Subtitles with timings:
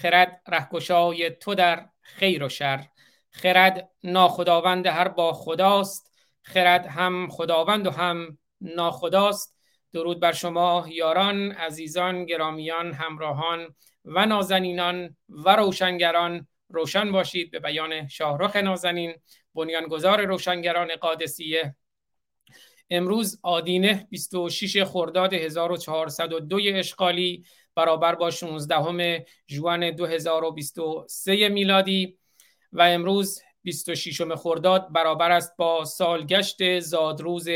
[0.00, 2.86] خرد رهگشای تو در خیر و شر.
[3.30, 6.12] خرد ناخداوند هر با خداست.
[6.42, 9.56] خرد هم خداوند و هم ناخداست.
[9.92, 16.48] درود بر شما یاران عزیزان گرامیان همراهان و نازنینان و روشنگران.
[16.68, 19.14] روشن باشید به بیان شاهرخ نازنین
[19.54, 21.76] بنیانگذار روشنگران قادسیه.
[22.90, 27.44] امروز آدینه 26 خرداد 1402 اشغالی.
[27.80, 32.18] برابر با 16 جوان 2023 میلادی
[32.72, 37.48] و امروز 26 خرداد برابر است با سالگشت زادروز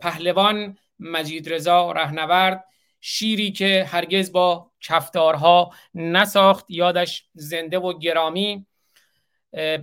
[0.00, 2.64] پهلوان مجید رضا رهنورد
[3.00, 8.66] شیری که هرگز با کفتارها نساخت یادش زنده و گرامی.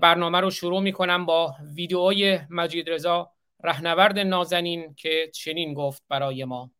[0.01, 3.31] برنامه رو شروع می کنم با ویدئوی مجید رضا
[3.63, 6.71] رهنورد نازنین که چنین گفت برای ما.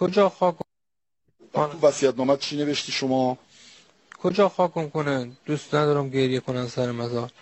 [0.00, 0.54] کجا خاک
[1.52, 3.38] تو وسیعت نامت چی نوشتی شما؟
[4.18, 7.32] کجا خاکم کنن؟ دوست ندارم گریه کنن سر مزار.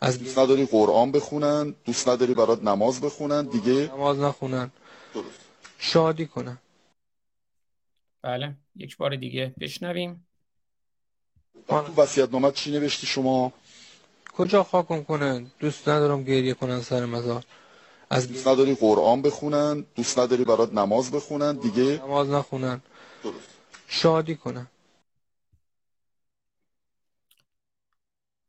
[0.00, 4.70] از دوست نداری قرآن بخونن؟ دوست نداری برات نماز بخونن؟ دیگه؟ نماز نخونن.
[5.14, 5.40] درست.
[5.78, 6.58] شادی کنن.
[8.22, 8.54] بله.
[8.76, 10.26] یک بار دیگه بشنویم.
[11.68, 13.52] تو وسیعت نامت چی نوشتی شما؟
[14.36, 17.44] کجا خاکم کنن؟ دوست ندارم گریه کنن سر مزار.
[18.10, 22.82] از دوست نداری قرآن بخونن دوست نداری برات نماز بخونن دیگه نماز نخونن.
[23.24, 23.48] درست.
[23.88, 24.66] شادی کنن.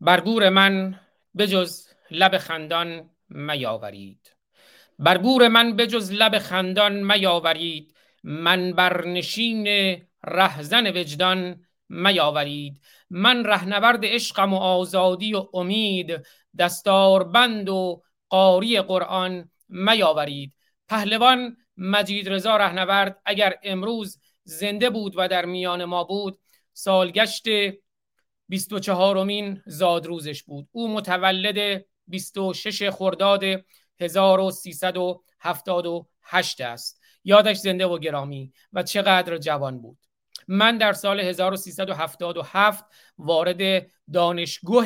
[0.02, 1.00] بر گور من
[1.38, 4.32] بجز لب خندان میاورید.
[5.00, 7.96] بر گور من بجز لب خندان میاورید.
[8.24, 9.68] من بر نشین
[10.24, 12.82] رهزن وجدان میاورید.
[13.10, 16.26] من رهنورد عشقم و آزادی و امید
[16.58, 20.54] دستاربند و قاری قرآن میاورید
[20.88, 26.40] پهلوان مجید رضا رهنورد اگر امروز زنده بود و در میان ما بود
[26.74, 27.46] سالگشت
[28.50, 30.68] 24 مین زادروزش بود.
[30.72, 33.44] او متولد 26 خرداد
[34.00, 37.02] 1378 است.
[37.24, 39.98] یادش زنده و گرامی و چقدر جوان بود.
[40.48, 42.84] من در سال 1377
[43.18, 44.86] وارد دانشگاه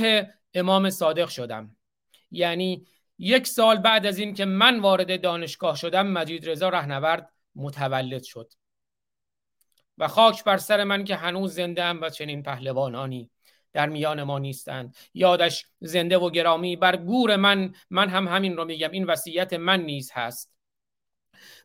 [0.54, 1.78] امام صادق شدم.
[2.32, 2.88] یعنی
[3.20, 8.54] یک سال بعد از این که من وارد دانشگاه شدم مجید رضا رهنورد متولد شد.
[9.98, 13.32] و خاک بر سر من که هنوز زنده ام و چنین پهلوانانی
[13.74, 14.96] در میان ما نیستند.
[15.14, 19.82] یادش زنده و گرامی بر گور من من هم همین رو میگم این وصیت من
[19.82, 20.54] نیز هست.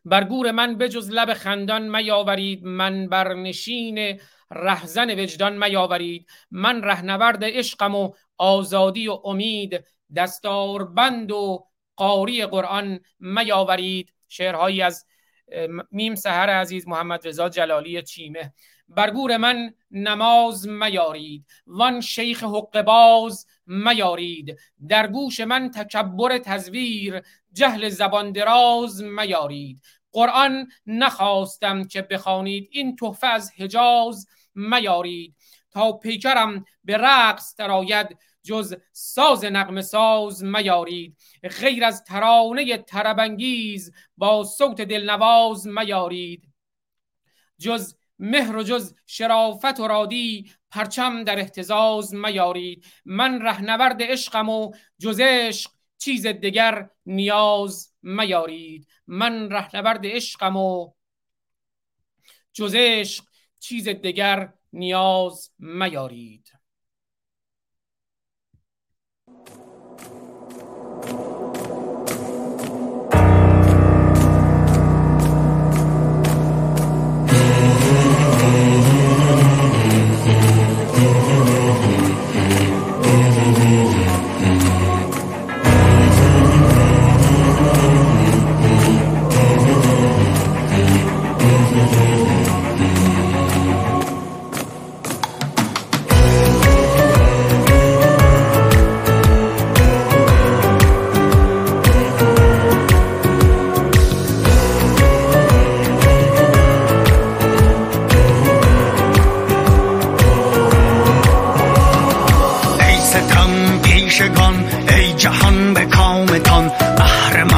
[0.05, 4.19] بر گور من بجز لب خندان میاورید من بر نشین
[4.51, 6.29] رهزن وجدان میاورید.
[6.51, 9.85] من رهنورد عشقم و آزادی و امید
[10.15, 14.13] دستاربند و قاری قرآن میاورید.
[14.27, 15.05] شعرهایی از
[15.91, 18.53] میم سهر عزیز محمد رضا جلالی چیمه.
[18.87, 21.45] بر گور من نماز میارید.
[21.67, 24.59] وان شیخ حق باز میارید.
[24.87, 27.21] در گوش من تکبر تزویر.
[27.53, 29.81] جهل زبان دراز میارید.
[30.11, 32.67] قرآن نخواستم که بخوانید.
[32.71, 35.35] این تحفه از حجاز میارید.
[35.71, 38.17] تا پیکرم به رقص درآید.
[38.45, 41.17] جز ساز نغمه ساز میارید.
[41.61, 46.53] غیر از ترانه تربنگیز با صوت دلنواز میارید.
[47.59, 52.85] جز مهر و جز شرافت و رادی پرچم در احتزاز میارید.
[53.05, 58.87] من رهنورد عشقم و جز عشق چیز دگر نیاز میارید.
[59.07, 60.91] من رهنورد عشقم و
[62.53, 63.23] جز عشق
[63.59, 66.54] چیز دگر نیاز میارید.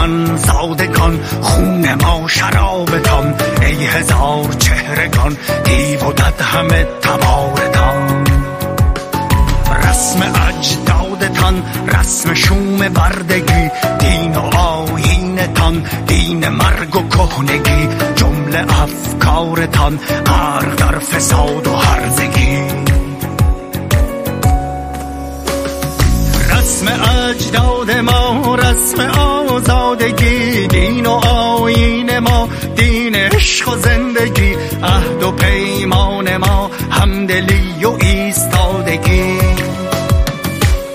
[0.07, 8.23] کن زادگان خون ما شرابتان ای هزار چهرگان دیو و دد همه تبارتان
[9.83, 13.69] رسم اجدادتان رسم شوم بردگی
[13.99, 22.86] دین و آیینتان دین مرگ و کهنگی جمله افکارتان غرق در فساد و هرزگی.
[26.77, 26.87] رسم
[27.29, 34.53] اجداد ما رسم آزادگی دین و آین ما دین عشق و زندگی
[34.83, 39.39] عهد و پیمان ما همدلی و ایستادگی.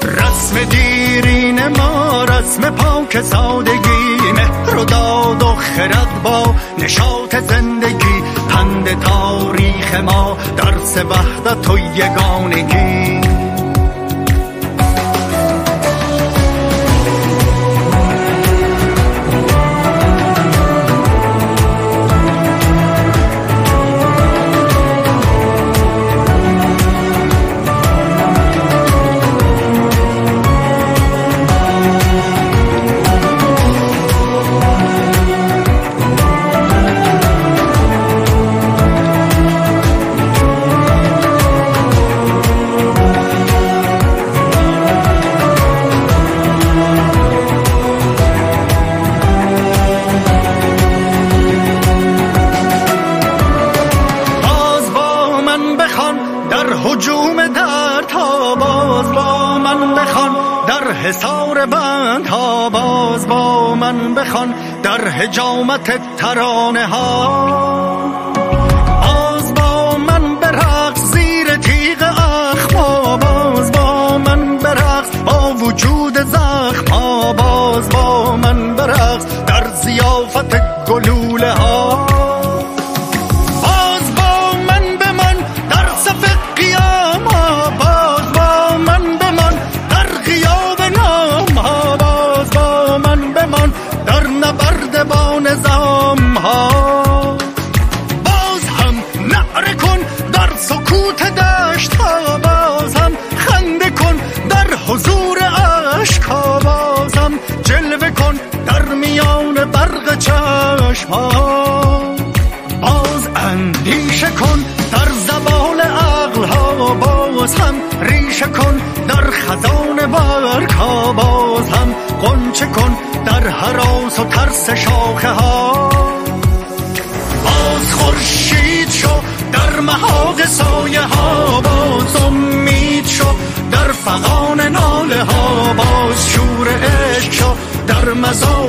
[0.02, 9.00] رسم دیرین ما رسم پاک سادگی مهر و داد و خرد با نشاط زندگی پند
[9.00, 13.21] تاریخ ما درس وحدت و یگانگی.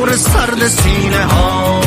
[0.03, 1.81] مزار سرد سینه ها.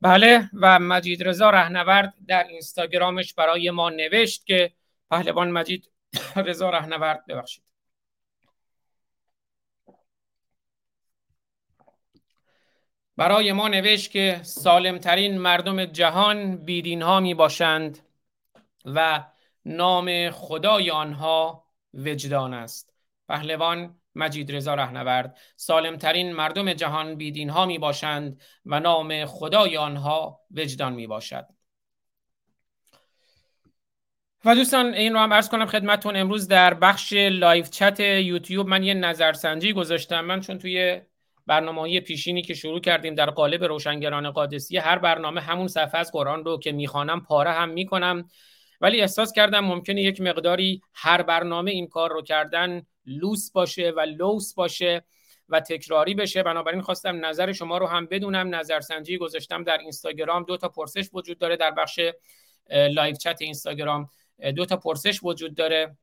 [0.00, 4.72] بله و مجید رضا رهنورد در اینستاگرامش برای ما نوشت که
[5.10, 5.90] پهلوان مجید
[6.46, 7.64] رضا رهنورد ببخشید.
[13.16, 17.98] برای ما نوشت که سالمترین مردم جهان بیدین ها می باشند
[18.84, 19.24] و
[19.64, 22.94] نام خدای آنها وجدان است.
[23.28, 30.40] پهلوان مجید رضا رهنورد سالمترین مردم جهان بی‌دین ها می باشند و نام خدای آنها
[30.50, 31.46] وجدان می باشد
[34.44, 38.82] و دوستان این رو هم عرض کنم خدمتون امروز در بخش live chat یوتیوب من
[38.82, 40.20] یه نظرسنجی گذاشتم.
[40.20, 41.00] من چون توی
[41.46, 46.44] برنامه پیشینی که شروع کردیم در قالب روشنگران قادسیه هر برنامه همون صفحه از قرآن
[46.44, 48.28] رو که می‌خوانم پاره هم می‌کنم.
[48.80, 54.00] ولی احساس کردم ممکنه یک مقداری هر برنامه این کار رو کردن لوس باشه و
[54.00, 55.04] لوس باشه
[55.48, 56.42] و تکراری بشه.
[56.42, 58.54] بنابراین خواستم نظر شما رو هم بدونم.
[58.54, 60.44] نظرسنجی گذاشتم در اینستاگرام.
[60.44, 62.00] دو تا پرسش وجود داره در بخش
[62.70, 64.10] live chat اینستاگرام.
[64.56, 65.96] دو تا پرسش وجود داره.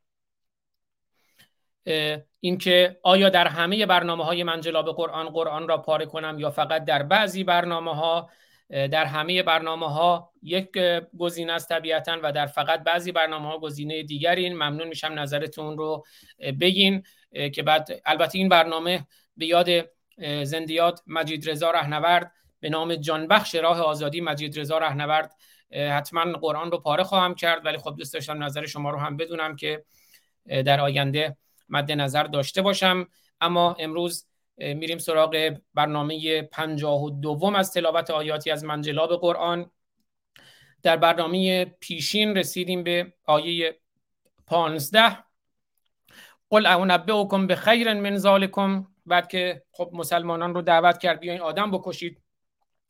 [2.39, 7.03] اینکه آیا در همه برنامه های منجلاب قرآن قرآن را پاره کنم یا فقط در
[7.03, 8.29] بعضی برنامه ها
[8.69, 10.69] در همه برنامه ها یک
[11.17, 14.53] گزینه است طبیعتا و در فقط بعضی برنامه ها گزینه دیگرین.
[14.53, 16.05] ممنون میشم نظرتون رو
[16.61, 17.03] بگین
[17.53, 19.07] که بعد البته این برنامه
[19.37, 19.69] به یاد
[20.43, 25.33] زندیات مجید رضا رهنورد به نام جانبخش راه آزادی مجید رضا رهنورد
[25.71, 27.65] حتما قرآن رو پاره خواهم کرد.
[27.65, 29.83] ولی خب دوست داشتم نظر شما رو هم بدونم که
[30.45, 31.37] در آینده
[31.69, 33.07] مد نظر داشته باشم.
[33.41, 39.71] اما امروز میریم سراغ برنامه پنجاه و دوم از تلاوت آیاتی از منجلاب قرآن.
[40.83, 43.79] در برنامه پیشین رسیدیم به آیه
[44.47, 45.17] پانزده.
[46.49, 48.87] قل اعنبئکم به خیر من ذالکم.
[49.05, 52.21] بعد که خب مسلمانان رو دعوت کرد بیاین آدم بکشید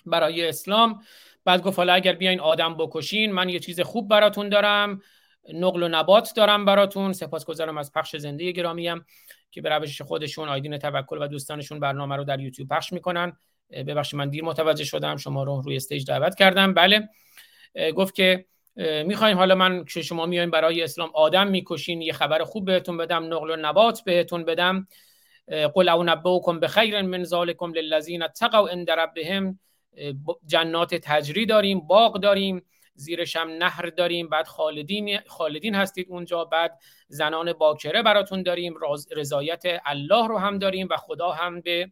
[0.06, 1.02] برای اسلام.
[1.46, 5.02] بعد گفت حالا اگر بیاین آدم بکشین من یه چیز خوب براتون دارم.
[5.54, 7.14] نقل و نبات دارم براتون.
[7.14, 9.06] سپاسگزارم از پخش زنده گرامیم
[9.52, 13.38] که به روش خودشون آیدین توکل و دوستانشون برنامه رو در یوتیوب پخش می‌کنن.
[13.72, 16.74] ببخشید من دیر متوجه شدم شما رو روی استیج دعوت کردم.
[16.74, 17.10] بله
[17.96, 18.46] گفت که
[19.06, 23.34] می‌خوایم حالا من که شما میایم برای اسلام آدم می‌کشین یه خبر خوب بهتون بدم
[23.34, 24.88] نقل و نبات بهتون بدم.
[25.74, 29.60] قل او نبوکم بخیر من ذالکم للذین اتقوا عند ربهم.
[30.46, 32.62] جنات تجری داریم باغ داریم.
[32.98, 34.30] زیرش هم نهر داریم.
[34.30, 36.46] بعد خالدین خالدین هستید اونجا.
[36.46, 38.74] بعد زنان باکره براتون داریم.
[39.12, 41.92] رضایت الله رو هم داریم و خدا هم به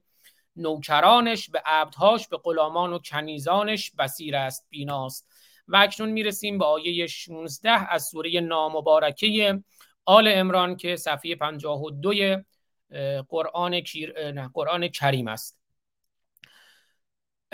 [0.55, 5.27] نوکرانش به عبدهاش به غلامان و کنیزانش بسیر است بیناست.
[5.67, 9.63] و اکنون می‌رسیم به آیه 16 از سوره نامبارکه
[10.05, 12.43] آل امران که صفحه 52
[13.29, 13.81] قرآن,
[14.53, 15.64] قرآن کریم است.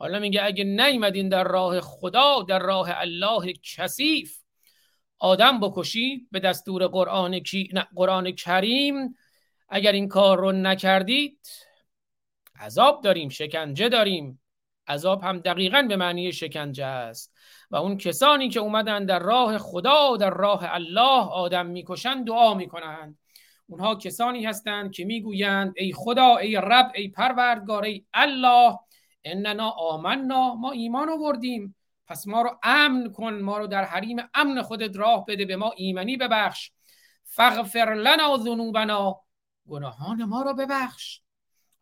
[0.00, 4.38] حالا میگه اگه نیمدین در راه خدا در راه الله کثیف
[5.18, 7.72] آدم بکشید به دستور قرآن, کی...
[7.96, 9.16] قرآن کریم
[9.68, 11.48] اگر این کار رو نکردید
[12.60, 14.42] عذاب داریم شکنجه داریم.
[14.88, 17.34] عذاب هم دقیقا به معنی شکنجه است.
[17.70, 22.54] و اون کسانی که اومدن در راه خدا و در راه الله آدم می‌کشند دعا
[22.54, 23.18] می‌کنند
[23.66, 28.78] اونها کسانی هستند که می‌گویند ای خدا ای رب ای پروردگار ای الله
[29.24, 31.76] اننا آمنا ما ایمان آوردیم.
[32.06, 35.72] پس ما رو امن کن ما رو در حریم امن خودت راه بده به ما
[35.76, 36.72] ایمنی ببخش.
[37.24, 39.20] فغفر لنا ذنوبنا
[39.68, 41.20] گناهان ما رو ببخش.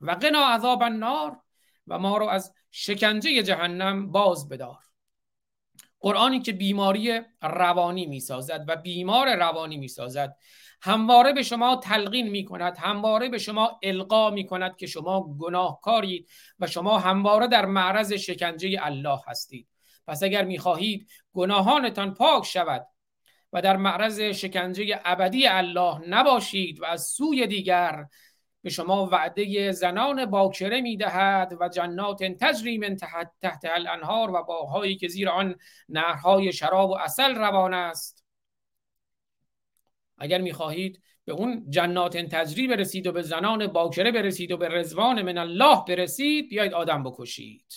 [0.01, 1.41] و قنا عذاب النار
[1.87, 4.88] و ما رو از شکنجه جهنم باز بدار.
[6.01, 10.37] قرآنی که بیماری روانی می‌سازد و بیمار روانی می‌سازد
[10.83, 16.29] همواره به شما تلقین می کند همواره به شما القا می کند که شما گناهکارید
[16.59, 19.69] و شما همواره در معرض شکنجه الله هستید.
[20.07, 22.87] پس اگر می خواهید گناهانتان پاک شود
[23.53, 28.05] و در معرض شکنجه ابدی الله نباشید و از سوی دیگر
[28.63, 34.97] به شما وعده زنان باکره می‌دهد و جنات تجری من تحت, تحت الانهار و باغهایی
[34.97, 35.57] که زیر آن
[35.89, 38.25] نهرهای شراب و اصل روان است.
[40.19, 45.23] اگر می‌خواهید به اون جنات تجری برسید و به زنان باکره برسید و به رزوان
[45.23, 47.73] من الله برسید بیاید آدم بکشید.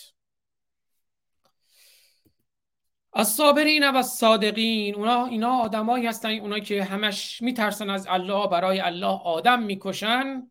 [3.12, 8.80] از صابرین و صادقین اونا اینا آدمایی هستن اونا که همش میترسن از الله برای
[8.80, 10.50] الله آدم می‌کشن.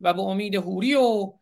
[0.00, 1.32] و به امید هوری و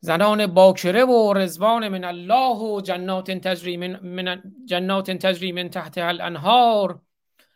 [0.00, 5.98] زنان باکره و رزوان من الله و جنات تجری من, من جنات تجری من تحت
[5.98, 7.00] الانهار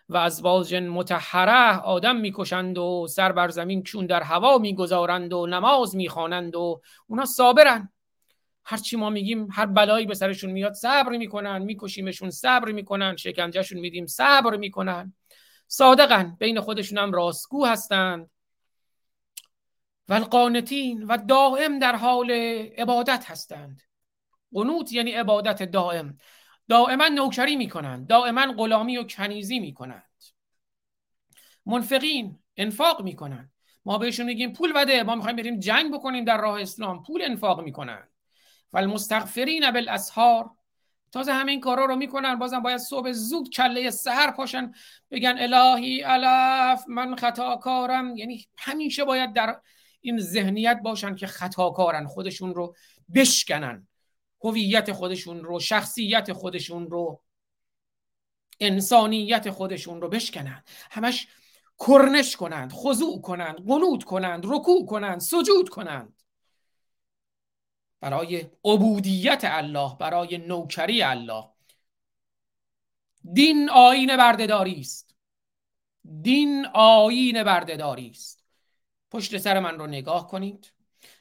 [0.09, 5.97] و ازواج متحره آدم می‌کشند و سر بر زمین چون در هوا می‌گذارند و نماز
[5.97, 7.93] می‌خوانند و اونا صابرن.
[8.65, 14.07] هرچی ما میگیم هر بلایی به سرشون میاد صبر می‌کنن میکشیمشون صبر می‌کنن شکنجهشون میدیم
[14.07, 15.15] صبر می‌کنن.
[15.67, 18.31] صادقن بین خودشون هم راستگو هستند.
[20.09, 22.31] و القانتین و دائم در حال
[22.79, 23.83] عبادت هستند.
[24.53, 26.19] قنوت یعنی عبادت دائم
[26.69, 30.03] دائما نوکری می‌کنند دائما غلامی و کنیزی می‌کنند.
[31.67, 33.53] منفقین انفاق می‌کنند.
[33.85, 37.61] ما بهشون میگیم پول بده ما می‌خوایم بریم جنگ بکنیم در راه اسلام پول انفاق
[37.61, 38.09] می‌کنند.
[38.73, 40.51] و المستغفرین بالاسحار
[41.13, 44.73] تازه همه این کارا رو می‌کنن بازم باید صبح زود کله سحر پاشن
[45.11, 49.61] بگن الهی الف من خطاکارم یعنی همیشه باید در
[50.01, 52.77] این ذهنیت باشن که خطاکارن خودشون رو
[53.15, 53.89] بشکنن.
[54.45, 57.23] هویت خودشون رو شخصیت خودشون رو
[58.61, 61.29] انسانیت خودشون رو بشکنند همش
[61.79, 66.23] کرنش کنند خضوع کنند قنود کنند رکوع کنند سجود کنند.
[68.01, 71.45] برای عبودیت الله برای نوکری الله.
[73.33, 75.17] دین آین بردهداری است.
[76.23, 78.38] دین آین بردهداری است.
[79.11, 80.73] پشت سر من رو نگاه کنید.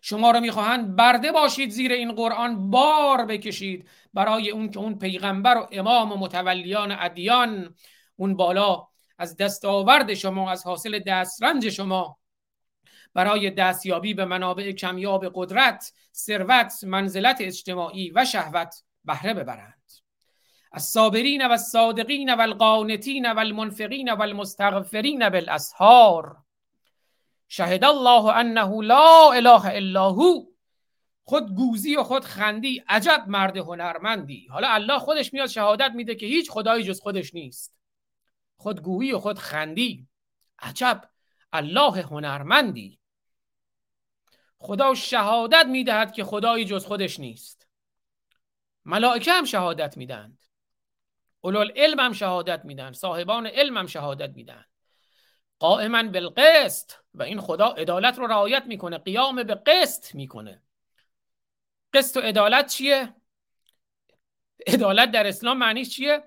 [0.02, 5.58] شما رو می‌خواهند برده باشید زیر این قرآن بار بکشید برای اون که اون پیغمبر
[5.58, 7.76] و امام و متولیان ادیان
[8.16, 12.18] اون بالا از دستاورد شما از حاصل دسترنج شما.
[13.14, 18.76] برای دستیابی به منابع کمیاب قدرت ثروت منزلت اجتماعی و شهوت
[19.06, 19.92] بهره ببرند.
[20.74, 26.38] الصابرین و الصادقین و القانتین و المنفقین و المستغفرین بالاسحار.
[27.48, 30.46] شهد الله انه لا اله الا هو.
[31.24, 34.48] خود گوزی و خود خندی عجب مرد هنرمندی.
[34.48, 37.78] حالا الله خودش میاد شهادت میده که هیچ خدایی جز خودش نیست.
[38.58, 40.08] خودگویی و خود خندی.
[40.60, 41.10] عجب.
[41.54, 43.00] الله هنرمندی.
[44.60, 47.68] خدا شهادت می‌دهد که خدایی جز خودش نیست.
[48.86, 50.44] ملائکه هم شهادت می‌دهند.
[51.42, 54.66] اولو علم هم شهادت میدن صاحبان علم هم شهادت میدن
[55.60, 56.92] قائما بالقسط.
[57.18, 60.62] و این خدا عدالت رو رعایت می‌کنه قیام به قسط می‌کنه.
[61.94, 63.16] قسط و عدالت چیه؟
[64.68, 66.24] عدالت در اسلام معنیش چیه؟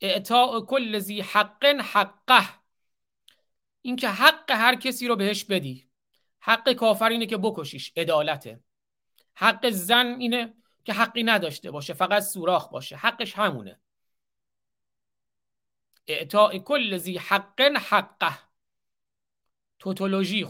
[0.00, 2.48] اعطاء کل ذی حق حقه.
[3.82, 5.90] اینکه حق هر کسی رو بهش بدی.
[6.40, 8.60] حق کافر اینه که بکشیش عدالته.
[9.34, 12.96] حق زن اینه که حقی نداشته باشه فقط سوراخ باشه.
[12.96, 13.80] حقش همونه.
[16.06, 18.53] اعطاء کل ذی حق حقه.
[19.84, 20.46] توتولوژی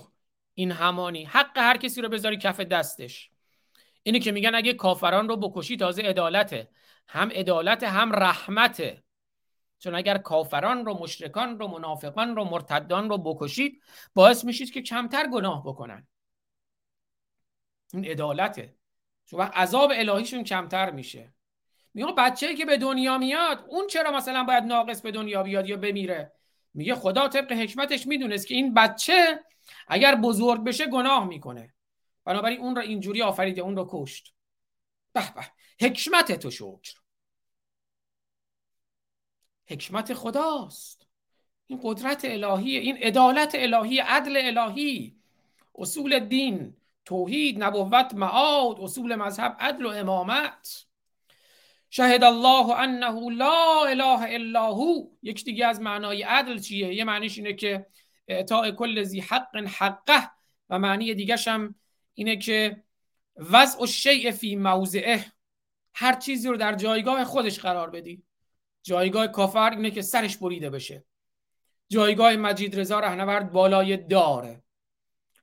[0.54, 1.24] این همانی.
[1.24, 3.30] حق هر کسی رو بذاری کف دستش.
[4.02, 6.68] اینه که میگن اگه کافران رو بکشی تازه عدالته.
[7.08, 9.04] هم عدالت هم رحمته.
[9.78, 13.82] چون اگر کافران رو مشرکان رو منافقان رو مرتدان رو بکشید
[14.14, 16.06] باعث میشید که کمتر گناه بکنن.
[17.92, 18.76] این عدالته.
[19.26, 21.34] چون عذاب الهیشون کمتر میشه.
[21.94, 25.76] میگه بچه‌ای که به دنیا میاد اون چرا مثلا باید ناقص به دنیا بیاد یا
[25.76, 26.33] بمیره؟
[26.74, 29.44] میگه خدا طبق حکمتش می‌دونست که این بچه
[29.88, 31.74] اگر بزرگ بشه گناه می‌کنه.
[32.24, 34.34] بنابراین اون رو اینجوری آفریده اون رو کشت.
[35.12, 35.46] به به
[35.80, 36.94] حکمت تو شکر.
[39.66, 41.06] حکمت خداست.
[41.66, 45.16] این قدرت الهی این عدالت الهی عدل الهی
[45.74, 50.86] اصول دین توحید نبوت معاد اصول مذهب عدل و امامت.
[51.96, 55.08] شهد الله انه لا اله الا هو.
[55.22, 57.86] یک دیگه از معنای عدل چیه؟ یه معنیش اینه که
[58.28, 60.30] اعطاء کل ذی حق حقه
[60.70, 61.74] و معنی دیگه هم
[62.14, 62.84] اینه که
[63.36, 65.24] وضع الشیء فی موضعه.
[65.94, 68.22] هر چیزی رو در جایگاه خودش قرار بدی.
[68.82, 71.04] جایگاه کافر اینه که سرش بریده بشه.
[71.88, 74.62] جایگاه مجید رضا رهنورد بالای داره.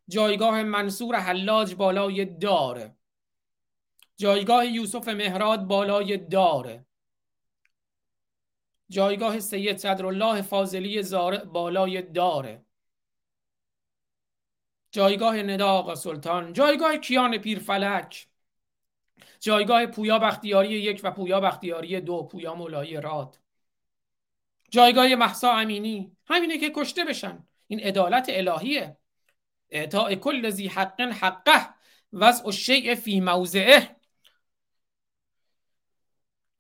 [0.07, 2.95] جایگاه منصور حلاج بالای داره.
[4.21, 6.85] جایگاه یوسف مهراد بالای داره.
[8.89, 12.65] جایگاه سید صدرالله فاضلی زارع بالای داره.
[14.91, 16.53] جایگاه ندا آقا سلطان.
[16.53, 18.27] جایگاه کیان پیرفلک.
[19.39, 23.39] جایگاه پویا بختیاری یک و پویا بختیاری دو پویا مولایی راد.
[24.69, 26.17] جایگاه محسا امینی.
[26.25, 27.47] همینه که کشته بشن.
[27.67, 28.97] این عدالت الهیه.
[29.69, 31.73] اعطاء کل ذی حق حقه.
[32.13, 34.00] وضع الشیء فی موضعه.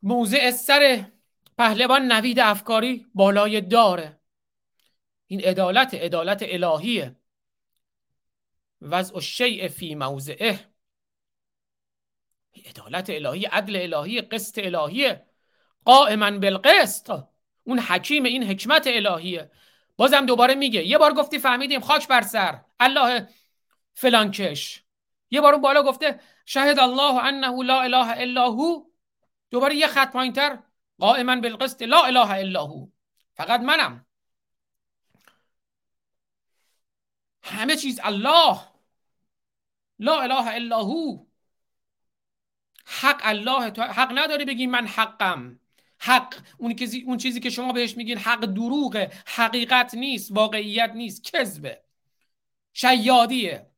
[0.01, 1.05] موضع سر
[1.57, 4.19] پهلوان نوید افکاری بالای داره.
[5.27, 7.15] این عدالت عدالت الهیه.
[8.81, 10.71] وضع الشیء فی موضعه.
[12.65, 15.25] عدالت الهی عدل الهی قسط الهیه.
[15.85, 17.23] قائما بالقسط.
[17.63, 19.51] اون حکیم این حکمت الهیه.
[19.97, 22.61] بازم دوباره میگه یه بار گفتی فهمیدیم خاک بر سر.
[22.79, 23.27] الله
[23.93, 24.83] فلانکش
[25.31, 28.90] یه بار اون بالا گفته شهد الله انه لا اله الا هو.
[29.51, 30.59] دوباره یه خط پایینتر.
[30.99, 31.81] قائما بالقسط.
[31.81, 32.87] لا اله الا هو.
[33.33, 34.05] فقط منم.
[37.43, 38.61] همه چیز الله.
[39.99, 41.25] لا اله الا هو.
[42.85, 45.59] حق الله تو حق نداری بگی من حقم.
[45.99, 46.35] حق.
[46.57, 49.11] اون چیزی اون چیزی که شما بهش میگین حق دروغه.
[49.27, 50.31] حقیقت نیست.
[50.31, 51.23] واقعیت نیست.
[51.23, 51.83] کذبه.
[52.73, 53.71] شیادیه.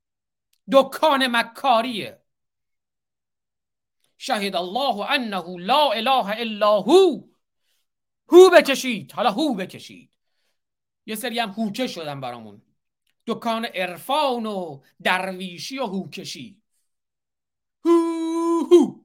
[0.71, 2.22] دکان مکاریه.
[4.23, 7.21] شهد الله انه لا اله الا هو.
[8.33, 9.11] هو بکشید.
[9.11, 10.09] حالا هو بکشید.
[11.05, 12.61] یه سری هم هوچه شدن برامون.
[13.27, 16.61] دکان عرفان و درویشی و هوکشی.
[17.85, 19.03] هو هو.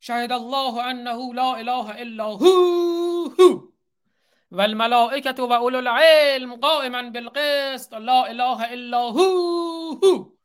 [0.00, 3.68] شهد الله انه لا اله الا هو هو.
[4.50, 10.35] والملائكة وأولو العلم قائما بالقسط لا اله الا هو هو.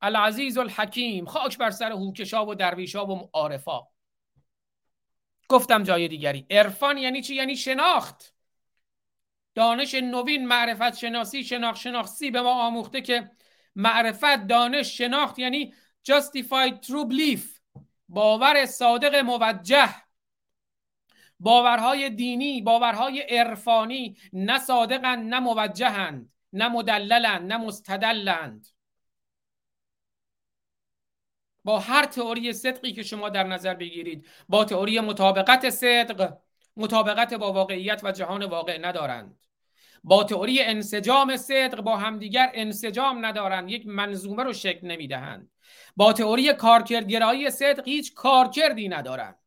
[0.00, 3.80] العزیز الحکیم خاک بر سر هوکشا و درویشا و عارفا.
[5.48, 6.46] گفتم جای دیگری.
[6.50, 8.34] عرفان یعنی چی؟ یعنی شناخت.
[9.54, 13.30] دانش نوین معرفت شناسی شناخت شناختی به ما آموخته که
[13.74, 15.74] معرفت دانش شناخت یعنی
[16.10, 17.60] justified true belief
[18.08, 19.94] باور صادق موجه.
[21.40, 28.66] باورهای دینی باورهای عرفانی نه صادقند نه موجهند نه مدللند نه مستدلند.
[31.66, 36.36] با هر تئوری صدقی که شما در نظر بگیرید با تئوری مطابقت صدق
[36.76, 39.38] مطابقت با واقعیت و جهان واقع ندارند.
[40.04, 45.50] با تئوری انسجام صدق با همدیگر انسجام ندارند یک منظومه رو شکل نمی‌دهند.
[45.96, 49.38] با تئوری کارکردگرایی صدق هیچ کارکردی ندارند.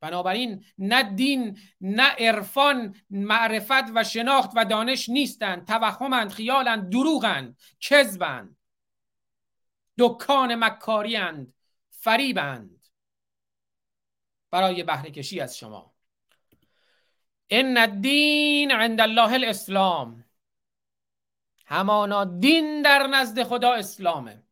[0.00, 5.66] بنابراین نه دین نه عرفان معرفت و شناخت و دانش نیستند.
[5.66, 8.56] توهمند خیالند دروغند کذبند.
[9.98, 11.54] دکان مکاریند
[11.90, 12.86] فریبند
[14.50, 15.94] برای بهره کشی از شما.
[17.50, 20.24] ان الدین عند الله الاسلام.
[21.66, 24.42] همانا دین در نزد خدا اسلامه.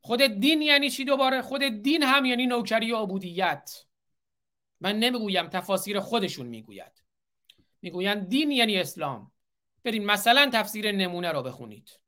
[0.00, 3.84] خود دین یعنی چی دوباره؟ خود دین هم یعنی نوکری و عبودیت.
[4.80, 7.04] من نمی‌گویم تفاسیر خودشون می‌گوید.
[7.82, 9.32] می‌گویند دین یعنی اسلام.
[9.84, 12.00] برین مثلا تفسیر نمونه رو بخونید.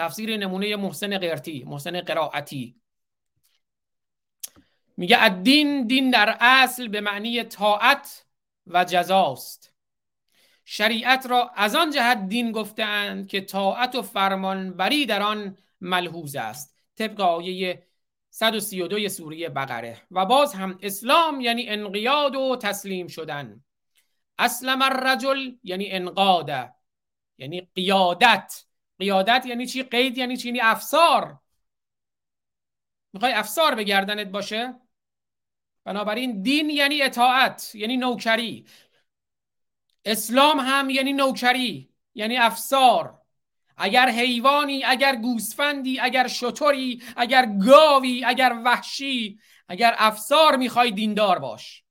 [0.00, 2.80] تفسیر نمونه محسن قرتی محسن قرائتی.
[4.96, 8.26] میگه الدین دین در اصل به معنی طاعت
[8.66, 9.74] و جزاست.
[10.64, 16.76] شریعت را از آن جهت دین گفتند که طاعت و فرمانبری در آن ملحوظ است.
[16.96, 17.86] طبق آیه
[18.30, 20.02] 132 سوره بقره.
[20.10, 23.64] و باز هم اسلام یعنی انقیاد و تسلیم شدن.
[24.38, 26.72] اسلم الرجل یعنی انقاده
[27.38, 28.69] یعنی قیادت.
[29.00, 31.38] قیادت یعنی چی؟ قید یعنی چی؟ یعنی افسار.
[33.12, 34.74] می‌خوای افسار به گردنت باشه؟
[35.84, 38.66] بنابراین دین یعنی اطاعت یعنی نوکری.
[40.04, 43.22] اسلام هم یعنی نوکری یعنی افسار.
[43.76, 51.84] اگر حیوانی اگر گوسفندی اگر شطوری اگر گاوی اگر وحشی اگر افسار می‌خوای دیندار باش.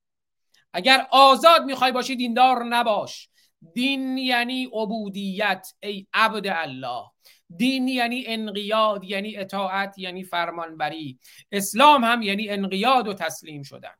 [0.73, 3.29] اگر آزاد می‌خوای باشی دیندار نباش.
[3.73, 7.11] دین یعنی عبودیت ای عبد الله.
[7.57, 11.19] دین یعنی انقیاد یعنی اطاعت یعنی فرمانبری.
[11.51, 13.95] اسلام هم یعنی انقیاد و تسلیم شدن.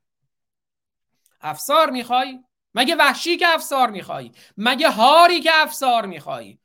[1.41, 2.39] افسار می‌خوای؟
[2.74, 6.60] مگه وحشی که افسار می‌خوای؟ مگه هاری که افسار می‌خوای؟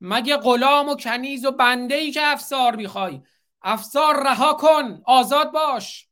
[0.00, 3.20] مگه غلام و کنیز و بنده ای که افسار می‌خوای؟
[3.62, 6.08] افسار رها کن آزاد باش.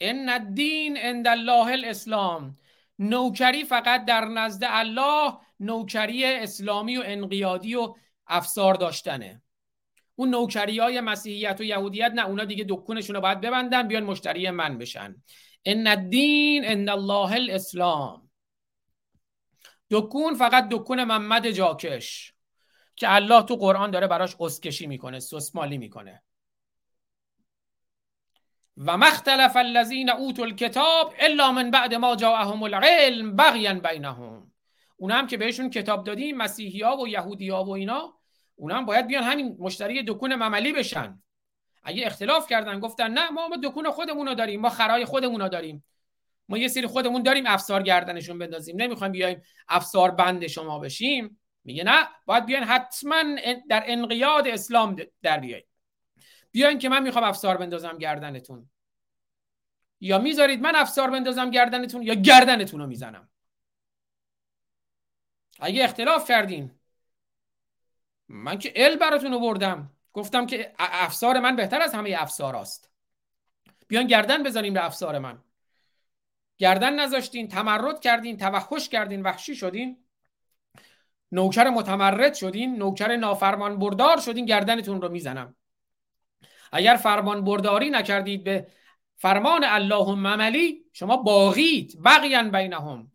[0.00, 2.58] ان الدین عند الله الاسلام.
[2.98, 7.94] نوکری فقط در نزد الله نوکری اسلامی و انقیادی و
[8.26, 9.42] افسار داشتنه.
[10.14, 14.50] اون نوکری های مسیحیت و یهودیت نه اونا دیگه دکونشون رو باید ببندن بیان مشتری
[14.50, 15.22] من بشن.
[15.64, 18.30] ان الدین عند الله الاسلام.
[19.90, 22.34] دکون فقط دکون محمد جاکش
[22.96, 26.22] که الله تو قرآن داره براش اسکشی می‌کنه سسمالی می‌کنه.
[28.76, 34.52] و مختلف الذین اوتوا الکتاب الا من بعد ما جاءهم العلم بغیا بینهم.
[34.96, 38.14] اونا هم که بهشون کتاب دادیم مسیحی ها و یهودی ها و اینا
[38.54, 41.22] اونا هم باید بیان همین مشتری دکون مملی بشن.
[41.82, 45.48] اگه اختلاف کردن گفتن نه ما ما دکون خودمون رو داریم ما خرای خودمون رو
[45.48, 45.84] داریم.
[46.48, 48.82] ما یه سری خودمون داریم افسار گردنشون بندازیم.
[48.82, 51.40] نمی‌خوایم بیایم افسار بند شما بشیم.
[51.64, 53.24] میگه نه باید بیاین حتما
[53.68, 55.71] در انقیاد اسلام در بیایید
[56.52, 58.70] بیاین که من می‌خوام افسار بندازم گردنتون.
[60.00, 63.28] یا می‌ذارید من افسار بندازم گردنتون یا گردنتون رو می‌زنم.
[65.60, 66.70] اگه اختلاف کردین.
[68.28, 72.90] من که ال براتون بردم گفتم که افسار من بهتر از همه افسار است.
[73.88, 75.42] بیان گردن بزنیم به افسار من.
[76.58, 80.04] گردن نذاشتین تمرد کردین توحش کردین وحشی شدین.
[81.32, 85.56] نوکر متمرد شدین نوکر نافرمان بردار شدین گردنتون رو می‌زنم.
[86.72, 88.66] اگر فرمان برداری نکردید به
[89.16, 93.12] فرمان اللهم عملی شما باغید بقیان بینهم.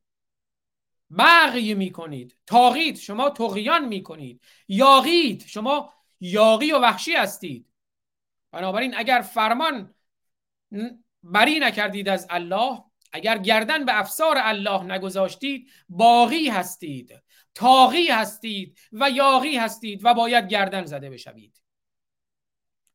[1.17, 4.41] بغی می‌کنید تاغید شما تقیان می‌کنید.
[4.67, 7.69] یاغید شما یاغی و وحشی هستید.
[8.51, 9.95] بنابراین اگر فرمان
[11.23, 17.21] بری نکردید از الله اگر گردن به افسار الله نگذاشتید باغی هستید
[17.55, 21.61] تاغی هستید و یاغی هستید و باید گردن زده بشوید.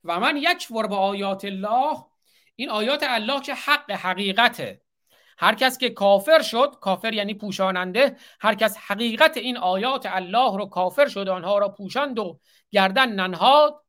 [0.04, 2.04] و من یک با آیات الله
[2.56, 4.82] این آیات الله که حق حقیقته.
[5.38, 10.66] هر کس که کافر شد کافر یعنی پوشاننده هر کس حقیقت این آیات الله رو
[10.66, 13.84] کافر شد آنها را پوشاند و گردن ننهاد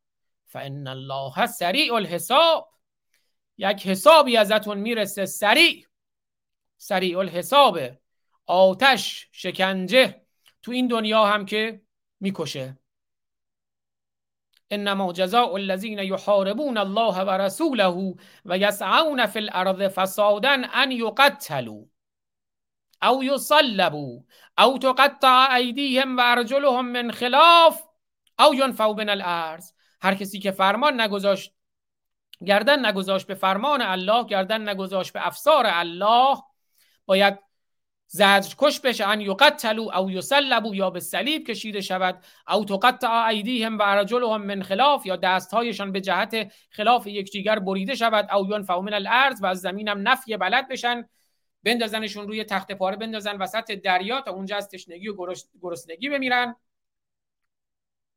[0.46, 2.70] فان الله سریع الحساب.
[3.58, 5.86] یک حسابی ازتون می‌رسه سریع.
[6.78, 7.80] سریع الحساب
[8.46, 10.22] آتش شکنجه.
[10.62, 11.82] تو این دنیا هم که
[12.20, 12.78] می‌کشه.
[14.72, 21.86] انما جزاء الذين يحاربون الله ورسوله ويسعون في الارض فسادا ان يقتلوا
[23.04, 24.22] او يصلبوا
[24.60, 27.84] او تقطع ایدیهم و ارجلهم من خلاف
[28.40, 29.72] او ینفوا من الارض
[30.02, 31.54] هر کسی که فرمان نگذاشت
[32.46, 36.38] گردن نگذاشت به فرمان الله گردن نگذاشت به افسار الله
[37.06, 37.40] باید
[38.16, 42.24] زجر کش بشه ان یقتلوا او یسلبوا یا به صلیب کشیده شود.
[42.48, 48.32] او تقطع ایدیهم و ارجلهم من خلاف یا دستهایشان به جهت خلاف یکدیگر بریده شود.
[48.32, 51.10] او ینفوا من الارض و از زمینم نفی بلد بشن.
[51.64, 56.56] بندازنشون روی تخت پاره بندازن وسط دریا تا اونجا از تشنگی و گرسنگی بمیرن.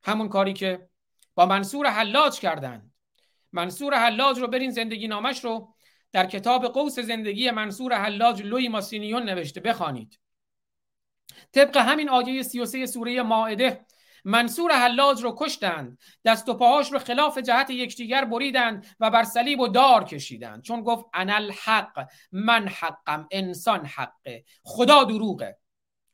[0.05, 0.89] همون کاری که
[1.35, 2.93] با منصور حلاج کردند.
[3.53, 5.75] منصور حلاج رو برین زندگی نامش رو
[6.13, 10.21] در کتاب قوس زندگی منصور حلاج لوی ماسینیون نوشته بخوانید.
[11.53, 13.87] طبق همین آیه 33 سوره مائده
[14.25, 19.61] منصور حلاج رو کشتند دست و پاهاش رو خلاف جهت یکدیگر بریدند و بر صلیب
[19.61, 20.63] و دار کشیدند.
[20.63, 25.59] چون گفت انا الحق من حقم انسان حقه خدا دروغه.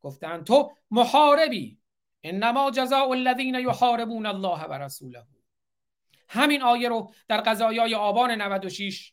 [0.01, 1.79] گفتند تو محاربی
[2.25, 5.27] انما جزاء الذین یحاربون الله و رسوله
[6.29, 9.13] همین آیه رو در قضایای آبان 96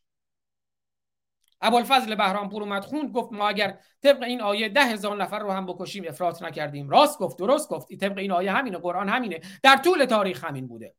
[1.61, 5.65] ابوالفضل بهرامپور اومد خوند گفت ما اگر طبق این آیه ده هزار نفر رو هم
[5.65, 6.89] بکشیم افراط نکردیم.
[6.89, 7.93] راست گفت درست گفت.
[7.93, 9.39] طبق این آیه همینه قرآن همینه.
[9.63, 10.95] در طول تاریخ همین بوده.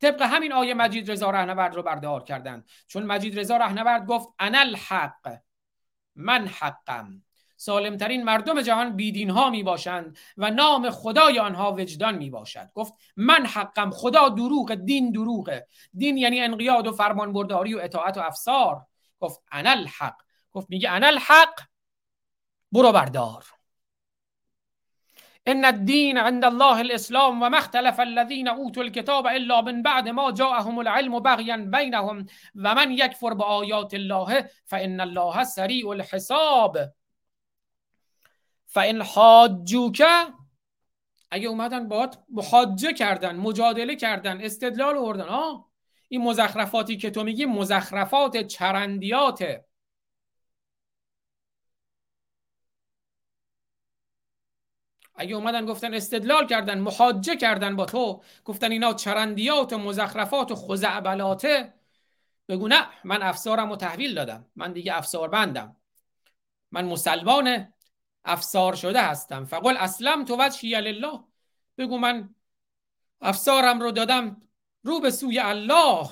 [0.00, 2.68] طبق همین آیه مجید رضا رهنورد رو بردار کردند.
[2.86, 5.38] چون مجید رضا رهنورد گفت انا الحق
[6.16, 7.22] من حقم.
[7.56, 12.92] سالمترین مردم جهان بیدین ها می باشند و نام خدای آنها وجدان می باشد گفت
[13.16, 15.66] من حقم خدا دروغ دین دروغه.
[15.94, 18.86] دین یعنی انقیاد و فرمانبرداری و اطاعت و افسار.
[19.20, 21.60] گفت انا الحق گفت میگه انا الحق
[22.72, 23.44] برو بردار.
[25.46, 30.78] ان الدین عند الله الاسلام و مختلف الذين اوتوا الكتاب الا من بعد ما جاءهم
[30.78, 36.92] العلم بغيا بينهم و من یکفر بآیات الله فان الله سریع الحساب.
[38.66, 40.02] فان حاجوک
[41.30, 45.67] اگه اومدن باید محاجه کردن مجادله کردن استدلال آوردن آه؟
[46.08, 49.64] این مزخرفاتی که تو میگی مزخرفات چرندیاته
[55.14, 60.54] اگه اومدن گفتن استدلال کردن محاجه کردن با تو گفتن اینا چرندیات و مزخرفات و
[60.54, 61.74] خزعبلاته
[62.48, 64.46] بگو نه من افسارم رو تحویل دادم.
[64.56, 65.76] من دیگه افسار بندم
[66.70, 67.72] من مسلمان
[68.24, 69.44] افسار شده هستم.
[69.44, 71.20] فقل اسلم تو وجهی لله.
[71.78, 72.34] بگو من
[73.20, 74.47] افسارم رو دادم
[74.88, 76.08] رو به سوی الله.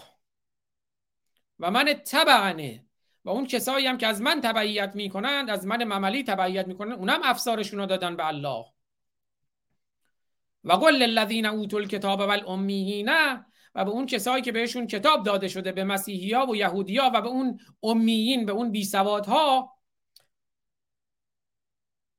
[1.58, 2.86] و من تبعنه
[3.24, 7.20] و اون کسایی هم که از من تبعیت می‌کنند از من مملی تبعیت می‌کنند اونم
[7.24, 8.64] افسارشون رو دادن به الله.
[10.64, 13.08] و قل للذین اوتوا الکتاب والامیین
[13.74, 17.10] و به اون کسایی که بهشون کتاب داده شده به مسیحی ها و یهودی ها
[17.14, 18.90] و به اون امیین به اون بی
[19.26, 19.76] ها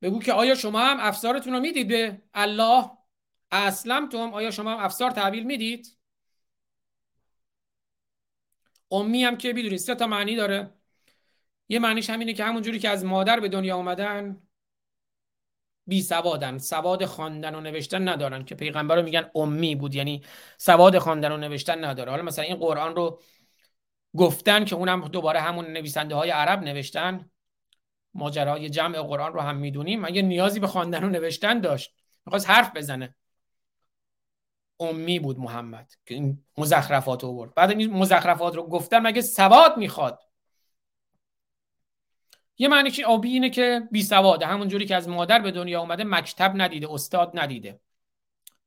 [0.02, 2.90] بگو که آیا شما هم افسارتون رو می‌دید به الله؟
[4.12, 5.97] تو هم آیا شما هم افسار تحویل می‌دید؟
[8.92, 10.70] امی هم که می‌دونید سه تا معنی داره.
[11.70, 14.42] یه معنیش همینه که همون جوری که از مادر به دنیا اومدن
[15.88, 16.58] بی سوادن.
[16.58, 20.24] سواد خواندن و نوشتن ندارن که پیغمبر رو میگن امی بود یعنی
[20.58, 22.12] سواد خواندن و نوشتن نداره.
[22.12, 23.22] حالا مثلا این قرآن رو
[24.18, 27.30] گفتن که اونم دوباره همون نویسنده های عرب نوشتن.
[28.14, 30.02] ماجرای جمع قرآن رو هم می‌دونیم.
[30.02, 31.96] مگه نیازی به خواندن و نوشتن داشت.
[32.26, 33.16] می‌خواست حرف بزنه.
[34.80, 39.78] امی بود محمد که این مزخرفات رو برد بعد این مزخرفات رو گفتن مگه سواد
[39.78, 40.24] می‌خواد؟
[42.58, 44.46] یه معنی که آبی اینه که بی سواده.
[44.46, 47.80] همون جوری که از مادر به دنیا اومده مکتب ندیده استاد ندیده.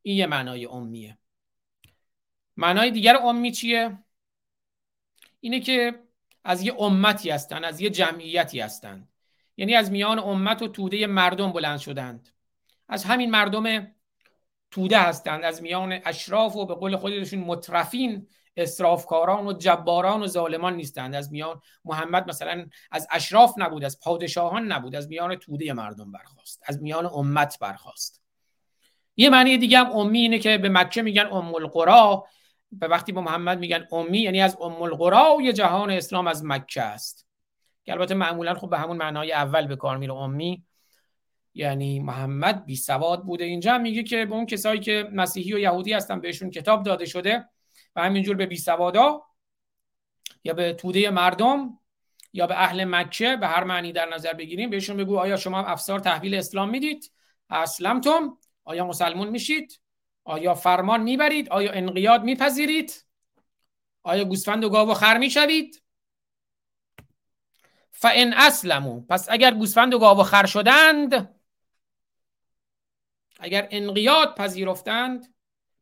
[0.02, 1.18] این یه معنای امیه.
[2.56, 3.98] معنای دیگر امی چیه؟
[5.40, 6.02] اینه که
[6.44, 9.08] از یه امتی هستن از یه جمعیتی هستند
[9.56, 12.28] یعنی از میان امت و توده مردم بلند شدند.
[12.88, 13.94] از همین مردم
[14.70, 15.44] توده هستند.
[15.44, 21.14] از میان اشراف و به قول خودشون مترفین اسرافکاران و جباران و ظالمان نیستند.
[21.14, 24.96] از میان محمد مثلا از اشراف نبود از پادشاهان نبود.
[24.96, 28.20] از میان توده مردم برخواست از میان امت برخواست
[29.16, 32.26] یه معنی دیگه هم امی اینه که به مکه میگن ام القرا
[32.72, 36.44] به وقتی با محمد میگن امی یعنی از ام القرا و یه جهان اسلام از
[36.44, 37.26] مکه است.
[37.84, 40.64] که البته معمولا خب به همون معنای اول به کار میره امی.
[41.54, 43.44] یعنی محمد بی سواد بوده.
[43.44, 47.06] اینجا هم میگه که به اون کسایی که مسیحی و یهودی هستن بهشون کتاب داده
[47.06, 47.48] شده
[47.96, 49.22] و همینجور به بی سوادا
[50.44, 51.78] یا به توده مردم
[52.32, 56.00] یا به اهل مکه به هر معنی در نظر بگیریم بهشون بگو آیا شما افسار
[56.00, 57.12] تحویل اسلام می‌دید؟
[57.50, 58.38] اسلمتم.
[58.64, 59.80] آیا مسلمون میشید؟
[60.24, 63.04] آیا فرمان می‌برید؟ آیا انقیاد میپذیرید؟
[64.02, 65.82] آیا گوسفند و گاو و خر می‌شوید؟
[67.90, 71.39] فان اسلمو پس اگر گوسفند و گاو و خر شدند
[73.40, 75.34] اگر انقیاد پذیرفتند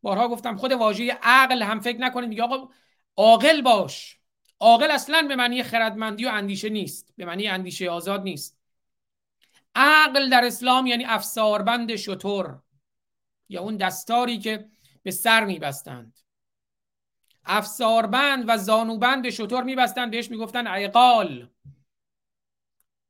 [0.02, 2.28] بارها گفتم خود واژه عقل هم فکر نکنید.
[2.28, 2.68] میگه آقا
[3.16, 4.18] عاقل باش.
[4.60, 7.12] عاقل اصلا به معنی خردمندی و اندیشه نیست.
[7.16, 8.58] به معنی اندیشه آزاد نیست.
[9.74, 12.62] عقل در اسلام یعنی افساربند شطور.
[13.48, 14.68] یا اون دستاری که
[15.02, 16.18] به سر میبستند.
[17.44, 20.10] افساربند و زانوبند شطور میبستند.
[20.10, 21.48] بهش می‌گفتن عقال.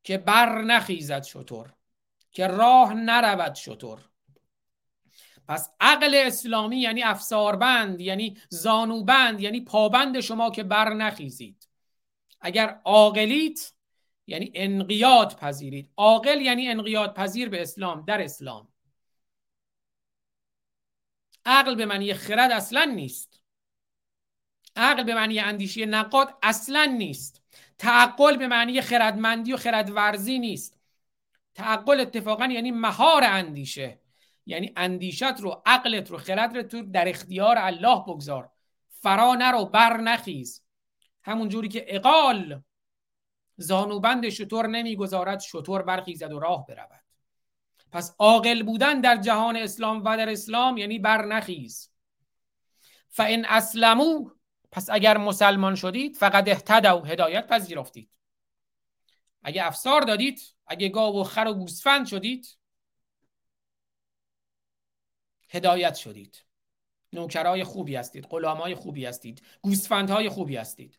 [0.05, 1.75] که بر نخیزد شطور.
[2.33, 4.01] که راه نرود شطور.
[5.49, 11.69] پس عقل اسلامی یعنی افساربند یعنی زانوبند یعنی پابند شما که بر نخیزید.
[12.41, 13.73] اگر عاقلیت
[14.27, 15.93] یعنی انقیاد پذیرید.
[15.97, 18.69] عاقل یعنی انقیاد پذیر به اسلام در اسلام.
[21.45, 23.43] عقل به معنی خرد اصلا نیست.
[24.77, 27.43] عقل به معنی اندیشه نقاد اصلا نیست.
[27.79, 30.79] تعقل به معنی خردمندی و خردورزی نیست.
[31.55, 34.08] تعقل اتفاقا یعنی مهار اندیشه.
[34.49, 38.51] یعنی اندیشت رو عقلت رو خردت رو در اختیار الله بگذار.
[38.89, 40.63] فرا نرو بر نخیز.
[41.23, 42.63] همون جوری که اقال
[43.57, 47.05] زانوبند شطور نمی‌گذارد شطور برخیزد و راه برود.
[47.93, 51.91] پس عاقل بودن در جهان اسلام و در اسلام یعنی بر نخیز.
[53.09, 54.31] فان اسلمو
[54.73, 58.11] پس اگر مسلمان شدید فقط اهتدوا هدایت پذیرفتید.
[59.43, 62.59] اگه افسار دادید اگه گاو و خر و گوسفند شدید
[65.49, 66.45] هدایت شدید.
[67.13, 70.99] نوکرای خوبی هستید غلامای خوبی هستید گوسفندهای خوبی هستید.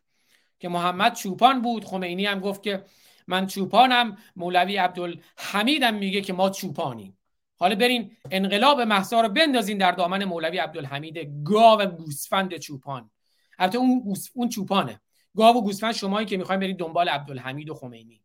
[0.59, 2.83] که محمد چوپان بود خمینی هم گفت که
[3.27, 7.17] من چوپانم مولوی عبدالحمیدم میگه که ما چوپانیم.
[7.55, 13.11] حالا برین انقلاب محسا رو بندازین در دامن مولوی عبدالحمید گاو گوسفند چوپان.
[13.59, 15.01] البته اون اون چوپانه.
[15.35, 18.23] گاو و گوسفند شمایی که می‌خوایم برید دنبال عبدالحمید و خمینی.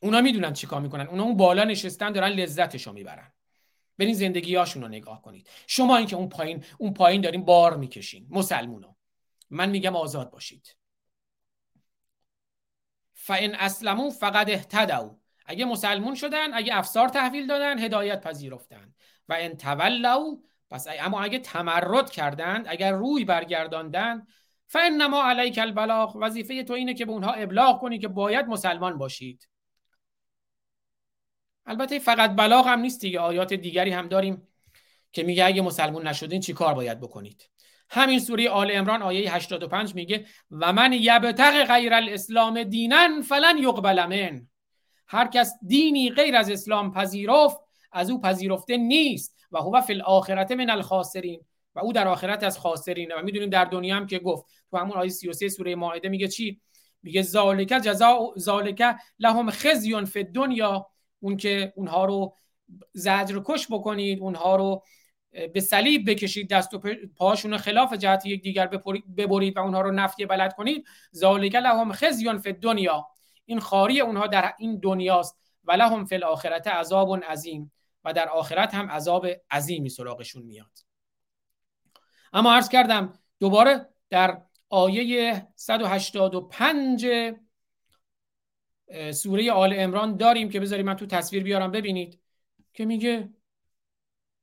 [0.00, 1.06] اونا می‌دونن چیکار می‌کنن.
[1.06, 3.32] اونا اون بالا نشستن دارن لذتشو می‌برن.
[3.98, 5.50] برین زندگیاشون رو نگاه کنید.
[5.66, 8.26] شما اینکه اون پایین اون پایین دارین بار می‌کشین.
[8.30, 8.96] مسلمونا
[9.50, 10.76] من میگم آزاد باشید.
[13.14, 15.16] فان اسلمو فقط اهتدوا.
[15.46, 18.94] اگه مسلمون شدن اگه افسار تحویل دادن هدایت پذیرفتن.
[19.28, 20.36] و ان تولوا
[20.70, 24.28] پس اما اگه تمرد کردند اگر روی برگرداندند
[24.66, 26.16] فانما علیک البلاغ.
[26.20, 29.48] وظیفه تو اینه که به اونها ابلاغ کنی که باید مسلمان باشید.
[31.66, 33.20] البته فقط بلاغ هم نیست دیگه.
[33.20, 34.48] آیات دیگری هم داریم
[35.12, 37.50] که میگه اگه مسلمون نشدین چی کار باید بکنید؟
[37.90, 44.06] همین سوره آل امران آیه 85 میگه و من یبتغ غیر الاسلام دینن فلن یقبل
[44.06, 44.48] من.
[45.08, 47.56] هر کس دینی غیر از اسلام پذیرفت
[47.92, 49.36] از او پذیرفته نیست.
[49.52, 51.40] و هو فی الاخرت من الخاسرین.
[51.74, 53.14] و او در آخرت از خاسرینه.
[53.14, 56.60] و می‌دونیم در دنیا هم که گفت تو همون آیه 33 سوره مائده میگه چی؟
[57.02, 60.86] میگه ذالک جزاء ذالک لهم خزی فی الدنیا.
[61.20, 62.36] اون که اونها رو
[62.92, 64.82] زجر کش بکنید اونها رو
[65.52, 66.80] به صلیب بکشید دست و
[67.16, 68.66] پاشون رو خلاف جهت یک دیگر
[69.16, 70.86] ببرید و اونها رو نفی بلد کنید.
[71.16, 73.06] ذالک لهم خزی فی الدنیا.
[73.44, 75.36] این خاری اونها در این دنیاست.
[75.64, 77.72] و لهم فی الاخرت عذاب عظیم.
[78.04, 80.78] و در آخرت هم عذاب عظیمی سراغشون میاد.
[82.32, 87.06] اما عرض کردم دوباره در آیه 185
[89.12, 92.20] سوره آل امران داریم که بذارید من تو تصویر بیارم ببینید
[92.74, 93.30] که میگه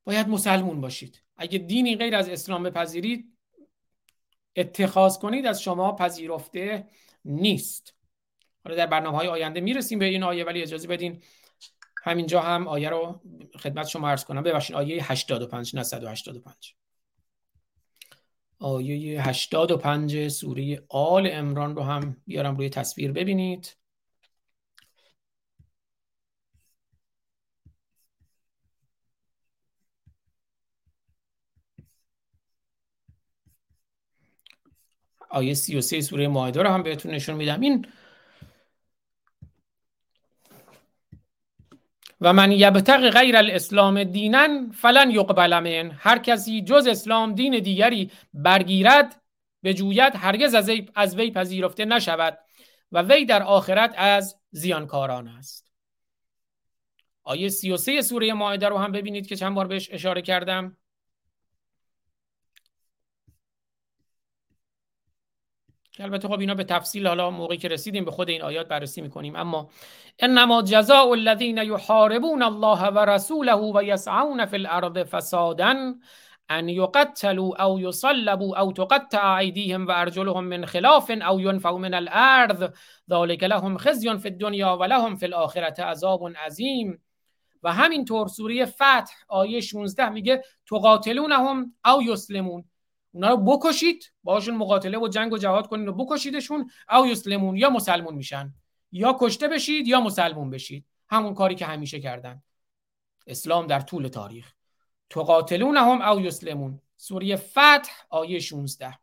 [0.04, 1.22] باید مسلمون باشید.
[1.36, 3.34] اگه دینی غیر از اسلام بپذیرید
[4.56, 6.88] اتخاذ کنید از شما پذیرفته
[7.24, 7.94] نیست.
[8.64, 11.22] حالا در برنامه های آینده می‌رسیم به این آیه ولی اجازه بدین
[12.04, 13.20] همینجا هم آیه رو
[13.58, 14.42] خدمت شما عرض کنم.
[14.42, 16.74] ببخشید آیه 85 نه 185
[18.58, 23.76] آیه 85 سوره آل امران رو هم بیارم روی تصویر ببینید.
[35.34, 37.60] آیه 33 سوره مائده رو هم بهتون نشون میدم.
[37.60, 37.86] این
[42.20, 45.90] و من یبتغ غیر الاسلام دینن فلن یقبل من.
[45.90, 49.22] هر کسی جز اسلام دین دیگری برگیرد
[49.62, 52.38] به جویت هرگز از, از وی پذیرفته نشود
[52.92, 55.72] و وی در آخرت از زیانکاران است.
[57.22, 60.76] آیه 33 سوره مائده رو هم ببینید که چند بار بهش اشاره کردم.
[66.00, 69.36] البته خب اینا به تفصیل حالا موقعی که رسیدیم به خود این آیات بررسی می‌کنیم.
[69.36, 69.68] اما
[70.20, 75.94] انما جزاء الذين يحاربون الله ورسوله ويسعون في الارض فسادا
[76.50, 82.72] ان يقتلوا او يصلبوا او تقطع ايديهم وارجلهم من خلاف او ينفوا من الارض.
[83.10, 87.02] ذلك لهم خزي في الدنيا ولهم في الاخره عذاب عظیم.
[87.62, 92.64] و همینطور سوره فتح آیه 16 میگه تقاتلونهم او یسلمون.
[93.14, 97.70] اونا رو بکشید باشون مقاتله و جنگ و جهاد کنید و بکشیدشون او یسلمون یا
[97.70, 98.54] مسلمون میشن.
[98.92, 100.86] یا کشته بشید یا مسلمون بشید.
[101.08, 102.42] همون کاری که همیشه کردن.
[103.26, 104.52] اسلام در طول تاریخ.
[105.10, 108.98] تقاتلونهم او یسلمون سوره فتح آیه 16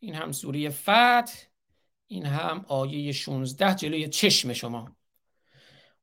[0.00, 1.32] این هم سوره فتح
[2.06, 4.96] این هم آیه 16 جلوی چشم شما.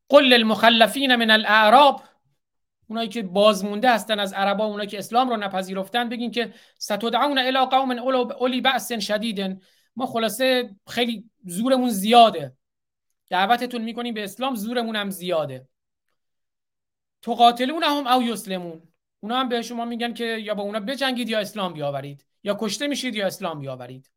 [0.09, 2.01] قل للمخلفین من الاعراب
[2.89, 7.59] اونایی که بازمونده هستن از عربا اونایی که اسلام رو نپذیرفتن بگین که ستدعون الى
[7.59, 9.59] قوم اولی بأس شدیدن
[9.95, 12.57] ما خلاصه خیلی زورمون زیاده.
[13.29, 15.67] دعوتتون می‌کنیم به اسلام زورمون هم زیاده.
[17.21, 18.81] تقاتلون هم او یسلمون.
[19.19, 22.25] اونا هم به شما میگن که یا با اونا بجنگید یا اسلام بیاورید.
[22.43, 24.11] یا کشته میشید یا اسلام بیاورید.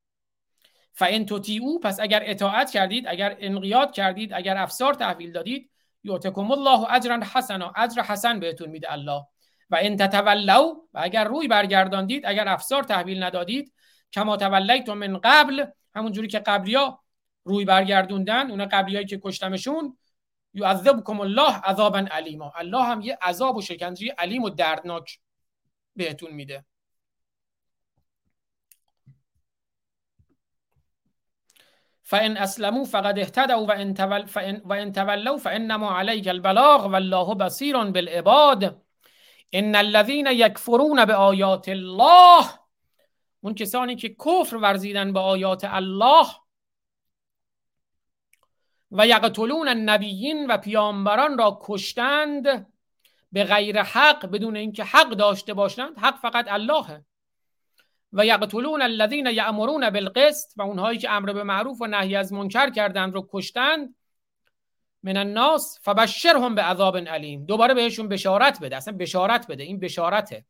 [0.92, 1.26] فان
[1.60, 5.71] او پس اگر اطاعت کردید اگر انقیاد کردید اگر افسار تحویل دادید
[6.04, 9.26] یعتکم الله اجرا حسنا اجر حسن بهتون میده الله.
[9.70, 13.72] و ان تتولوا و اگر روی برگرداندید اگر افسار تحویل ندادید
[14.12, 17.00] کما تولیتم من قبل همون جوری که قبلیا
[17.44, 19.98] روی برگردوندن اونا قبلیایی که کشتمشون
[20.54, 25.18] یعذبکم الله عذابا علیما الله هم یه عذاب و شکنجه علیم و دردناک
[25.96, 26.64] بهتون میده.
[32.12, 38.82] فان اسلموا فقد اهتدوا وان تول فان وان تولوا فانما عليك البلاغ والله بصير بالعباد.
[39.54, 42.44] ان الذين يكفرون بآیات الله
[43.44, 46.26] اون کسانی که کفر ورزیدن به آیات الله
[48.90, 52.66] و یقتلون النبیین و پیامبران را کشتند
[53.32, 57.04] به غیر حق بدون اینکه حق داشته باشند حق فقط اللهه
[58.12, 62.70] و یقتلون الذین یأمرون بالقسط و اونهایی که امر به معروف و نهی از منکر
[62.70, 63.94] کردند رو کشتند
[65.02, 68.76] من الناس فبشرهم به عذاب علیم دوباره بهشون بشارت بده.
[68.76, 69.62] اصلا بشارت بده.
[69.62, 70.44] این بشارته.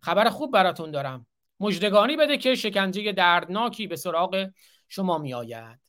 [0.00, 1.26] خبر خوب براتون دارم.
[1.60, 4.50] مجدگانی بده که شکنجه دردناکی به سراغ
[4.88, 5.80] شما می آید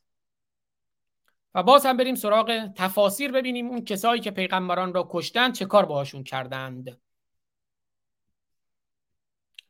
[1.54, 5.86] و باز هم بریم سراغ تفاسیر ببینیم اون کسایی که پیغمبران را کشتند چه کار
[5.86, 7.00] باهاشون کردند.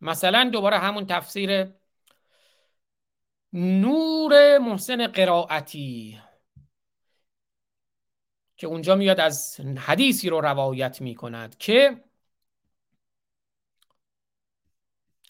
[0.01, 1.67] مثلا دوباره همون تفسیر
[3.53, 6.21] نور محسن قرائتی
[8.57, 12.05] که اونجا میاد از حدیثی رو روایت می کند که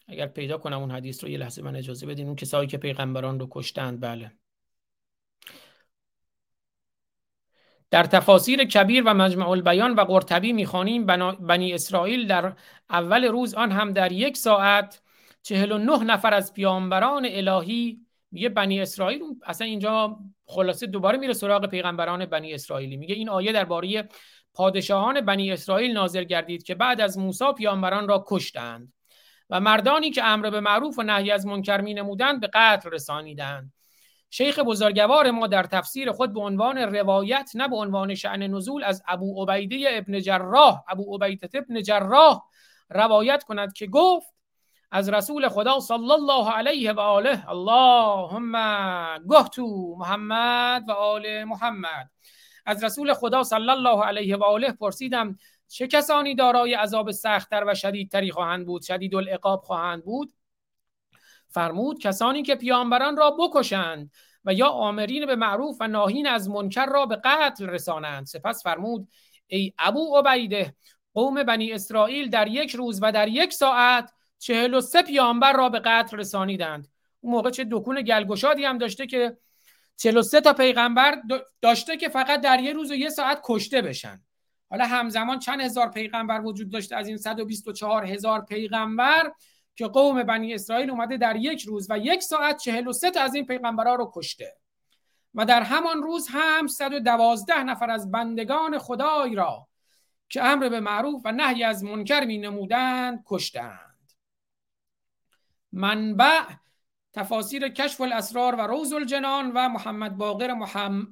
[0.09, 3.41] اگر پیدا کنم اون حدیث رو یه لحظه من اجازه بدین اون کسایی که پیغمبران
[3.41, 4.40] رو کشتند بله.
[7.91, 11.07] در تفاسیر کبیر و مجمع البیان و قرطبی می‌خوانیم
[11.41, 12.53] بنی اسرائیل در
[12.91, 15.03] اول روز آن هم در یک ساعت
[15.43, 18.01] چهل و نه نفر از پیامبران الهی
[18.33, 22.97] میگه بنی اسرائیل اصلا اینجا خلاصه دوباره میره سراغ پیغمبران بنی اسرائیلی.
[22.97, 24.09] میگه این آیه درباره
[24.55, 28.93] پادشاهان بنی اسرائیل نازل گردید که بعد از موسی پیامبران را کشتند
[29.51, 33.73] و مردانی که امر به معروف و نهی از منکر می نمودند به قتل رسانیدند.
[34.31, 39.03] شیخ بزرگوار ما در تفسیر خود به عنوان روایت نه به عنوان شعن نزول از
[39.09, 42.43] ابو عبیده ابن جراح ابو عبیده ابن جراح
[42.91, 44.35] روایت کند که گفت
[44.91, 48.53] از رسول خدا صلی الله علیه و آله اللهم
[49.29, 52.11] گهتو محمد و آل محمد.
[52.67, 55.37] از رسول خدا صلی الله علیه و آله پرسیدم
[55.69, 60.33] چه کسانی دارای عذاب سختتر و شدیدتری خواهند بود شدید العقاب خواهند بود؟
[61.51, 64.11] فرمود کسانی که پیامبران را بکشند
[64.45, 68.27] و یا آمرین به معروف و ناهین از منکر را به قتل رسانند.
[68.27, 69.09] سپس فرمود
[69.47, 70.75] ای ابو عبیده
[71.15, 75.69] قوم بنی اسرائیل در یک روز و در یک ساعت چهل و سه پیامبر را
[75.69, 76.89] به قتل رسانیدند.
[77.21, 79.37] اون موقع چه دکون گلگشادی هم داشته که
[80.23, 81.23] سه تا پیغمبر
[81.61, 84.23] داشته که فقط در یه روز و یه ساعت کشته بشن.
[84.71, 89.33] حالا همزمان چند هزار پیغمبر وجود داشته از این 124 هزار پیغمبر
[89.81, 93.47] که قوم بنی اسرائیل اومده در یک روز و یک ساعت 43 تا از این
[93.47, 94.57] پیغمبرها رو کشته.
[95.35, 99.69] و در همان روز هم 112 نفر از بندگان خدای را
[100.29, 104.13] که امر به معروف و نهی از منکر می نمودند کشتند.
[105.73, 106.43] منبع
[107.13, 110.55] تفاسیر کشف الاسرار و روز الجنان و محمد باقر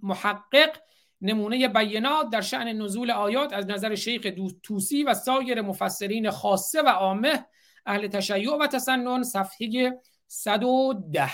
[0.02, 0.76] محقق
[1.20, 4.26] نمونه بینات در شعن نزول آیات از نظر شیخ
[4.62, 7.44] توسی و سایر مفسرین خاصه و عامه
[7.88, 11.30] اهل تشیع و تسنن صفحه 110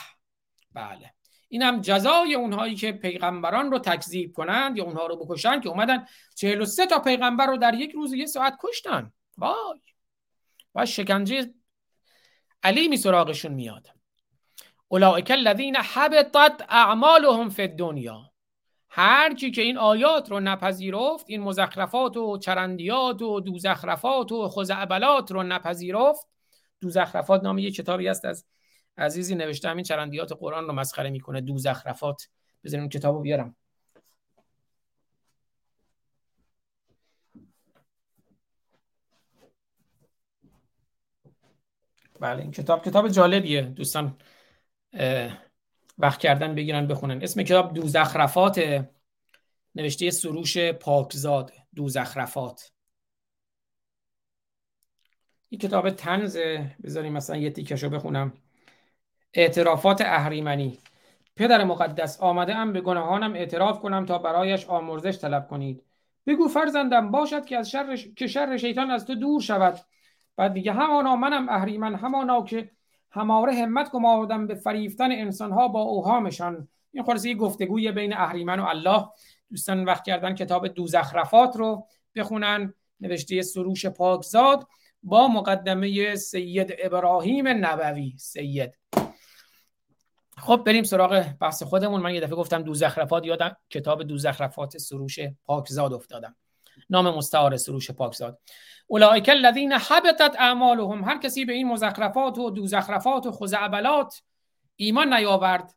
[0.73, 1.15] بله.
[1.49, 6.07] این هم جزای اونهایی که پیغمبران رو تکذیب کنند یا اونها رو بکشن که اومدن
[6.37, 9.13] 43 تا پیغمبر رو در یک روز یه ساعت کشتن.
[9.39, 9.81] وای.
[10.75, 11.55] و شکنجه
[12.63, 13.89] علیمی سراغشون میاد.
[14.89, 18.31] اولئک الذین حبطت اعمالهم فی الدنیا.
[18.89, 25.33] هر کی که این آیات رو نپذیرفت این مزخرفات و چرندیات و دوزخرفات و خزعبلات
[25.33, 26.29] رو نپذیرفت
[26.85, 28.45] دوزخرفات نام یه کتابی است از
[28.97, 31.41] عزیزی نوشته همین چرندیات قرآن رو مسخره می‌کنه.
[31.41, 32.29] دوزخرفات
[32.65, 33.57] بذاریم کتابو بیارم.
[42.21, 43.63] بله این کتاب کتاب جالبیه.
[43.63, 44.17] دوستان
[45.99, 47.23] وقت کردن بگیرن بخونن.
[47.23, 48.87] اسم کتاب دوزخرفات
[49.75, 52.74] نوشته سروش پاکزاد دوزخرفات
[55.49, 58.33] این کتاب تنزه بذاریم مثلا یه تیکشو بخونم.
[59.35, 60.79] اعترافات اهریمنی.
[61.37, 65.83] پدر مقدس آمده ام به گناهانم اعتراف کنم تا برایش آمرزش طلب کنید.
[66.27, 69.81] بگو فرزندم باشد که از شر که شر شیطان از تو دور شود.
[70.37, 72.71] بعد میگه همانا منم اهریمن همانا که
[73.11, 76.69] هماره همت گماردم به فریفتن انسانها با اوهامشان.
[76.93, 79.07] این خلاصه گفتگوی بین اهریمن و الله.
[79.51, 81.87] دوستان وقت کردن کتاب دوزخرفات رو
[82.17, 82.75] بخونن.
[83.01, 84.67] نوشته سروش پاکزاد.
[85.05, 88.15] با مقدمه سید ابراهیم نبوی.
[88.19, 88.79] سید.
[90.39, 92.01] خب بریم سراغ بحث خودمون.
[92.01, 96.37] من یه دفعه گفتم دوزخرفات یادم کتاب دوزخرفات سروش پاکزاد افتادم.
[96.91, 98.39] نام مستعار سروش پاکزاد.
[98.87, 101.05] اولئک الذین حبطت اعمالهم.
[101.05, 104.23] هر کسی به این مزخرفات و دوزخرفات و خزعبلات
[104.77, 105.75] ایمان نیاورد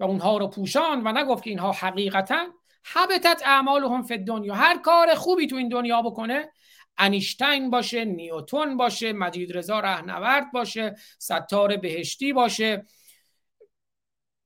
[0.00, 2.46] و اونها رو پوشان و نگفت که اینها حقیقتا
[2.84, 6.48] حبطت اعمالهم فی دنیا هر کار خوبی تو این دنیا بکنه
[7.00, 12.84] انیشتین باشه نیوتون باشه مجید رضا رهنورد باشه ستار بهشتی باشه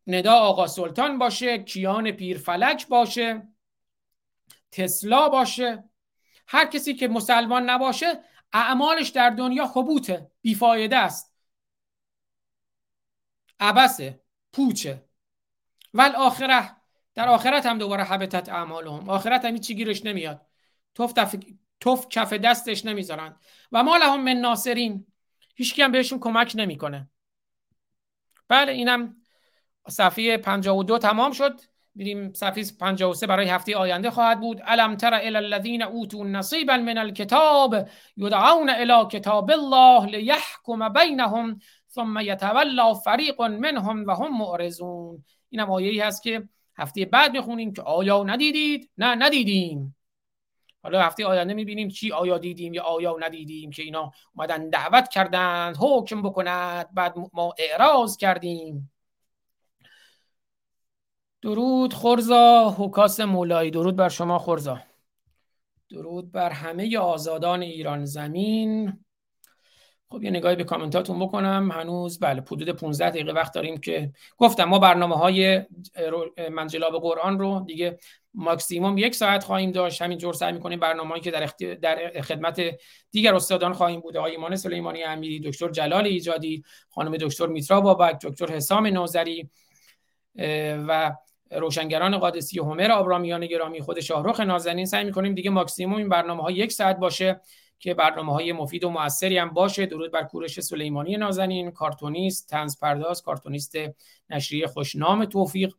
[0.07, 3.49] ندا آقا سلطان باشه کیان پیرفلک باشه
[4.75, 5.85] تسلا باشه.
[6.49, 8.21] هر کسی که مسلمان نباشه
[8.53, 11.35] اعمالش در دنیا خبوته بیفایده است.
[13.61, 14.21] عبسه
[14.53, 15.05] پوچه.
[15.95, 16.77] ول آخره
[17.15, 19.11] در آخرت هم دوباره حبتت اعمالهم.
[19.11, 20.47] آخرت هم چی گیرش نمیاد.
[20.95, 21.37] توف, تف...
[21.81, 23.37] توف کف دستش نمی‌ذارن.
[23.73, 25.07] و ما لهم من ناصرین.
[25.57, 27.09] هیچکی هم بهشون کمک نمی‌کنه.
[28.49, 29.17] بله اینم
[29.89, 31.61] صفحه 52 تمام شد.
[31.95, 34.61] میریم صفحه 53 برای هفته آینده خواهد بود.
[34.65, 41.59] الم تر الی الذین اوتوا نصیبا من الكتاب یدعون الی کتاب الله لیحکم بینهم
[41.91, 45.25] ثم یتولا فریق منهم و هم معرضون.
[45.51, 49.97] اینم آیه‌ای هست که هفته بعد می‌خونیم که آیا ندیدید؟ نه ندیدیم.
[50.85, 55.77] حالا هفته آینده می‌بینیم چی آیا دیدیم یا آیا ندیدیم که اینا اومدن دعوت کردند
[55.81, 58.93] حکم بکند بعد ما اعراض کردیم.
[61.43, 63.71] درود خورزا حکاس مولایی.
[63.71, 64.79] درود بر شما خورزا.
[65.91, 69.04] درود بر همه آزادان ایران زمین.
[70.15, 71.71] خب یه نگاهی به کامنتاتون بکنم.
[71.73, 75.63] هنوز بله حدود 15 دقیقه وقت داریم که گفتم ما برنامه های
[76.51, 77.99] منجلاب قرآن رو دیگه
[78.35, 80.03] ماکسیموم یک ساعت خواهیم داشت.
[80.03, 81.51] همینجور سعی می‌کنیم برنامه‌ای که در,
[81.83, 82.63] در خدمت
[83.11, 84.17] دیگر استادان خواهیم بود.
[84.17, 89.51] آقای ایمان سلیمانی امیری دکتر جلال ایجادی خانم دکتر میترا بابک دکتر حسام نوزری
[90.89, 91.13] و
[91.51, 94.87] روشنگران قادسی همر آبرامیان گرامی خود شاهرخ نازنین.
[94.87, 97.41] سعی می‌کنیم دیگه ماکسیموم این برنامه ها یک ساعت باشه.
[97.79, 99.87] که برنامه های مفید و موثری هم باشه.
[99.87, 103.75] درود بر کورش سلیمانی نازنین کارتونیست تنز پرداز کارتونیست
[104.31, 105.75] نشریه خوشنام توفیق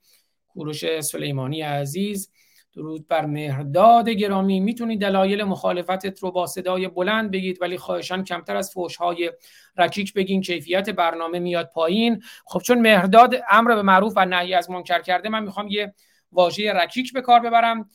[0.47, 2.31] کوروش سلیمانی عزیز.
[2.73, 4.59] درود بر مهرداد گرامی.
[4.59, 9.31] می‌تونید دلایل مخالفتت رو با صدای بلند بگید ولی خواهشان کمتر از فوشهای
[9.77, 10.41] رکیک بگین.
[10.41, 12.23] کیفیت برنامه میاد پایین.
[12.45, 15.93] خب چون مهرداد امر به معروف و نهی از منکر کرده من می‌خوام یه
[16.31, 17.89] واژه رکیک به کار ببرم.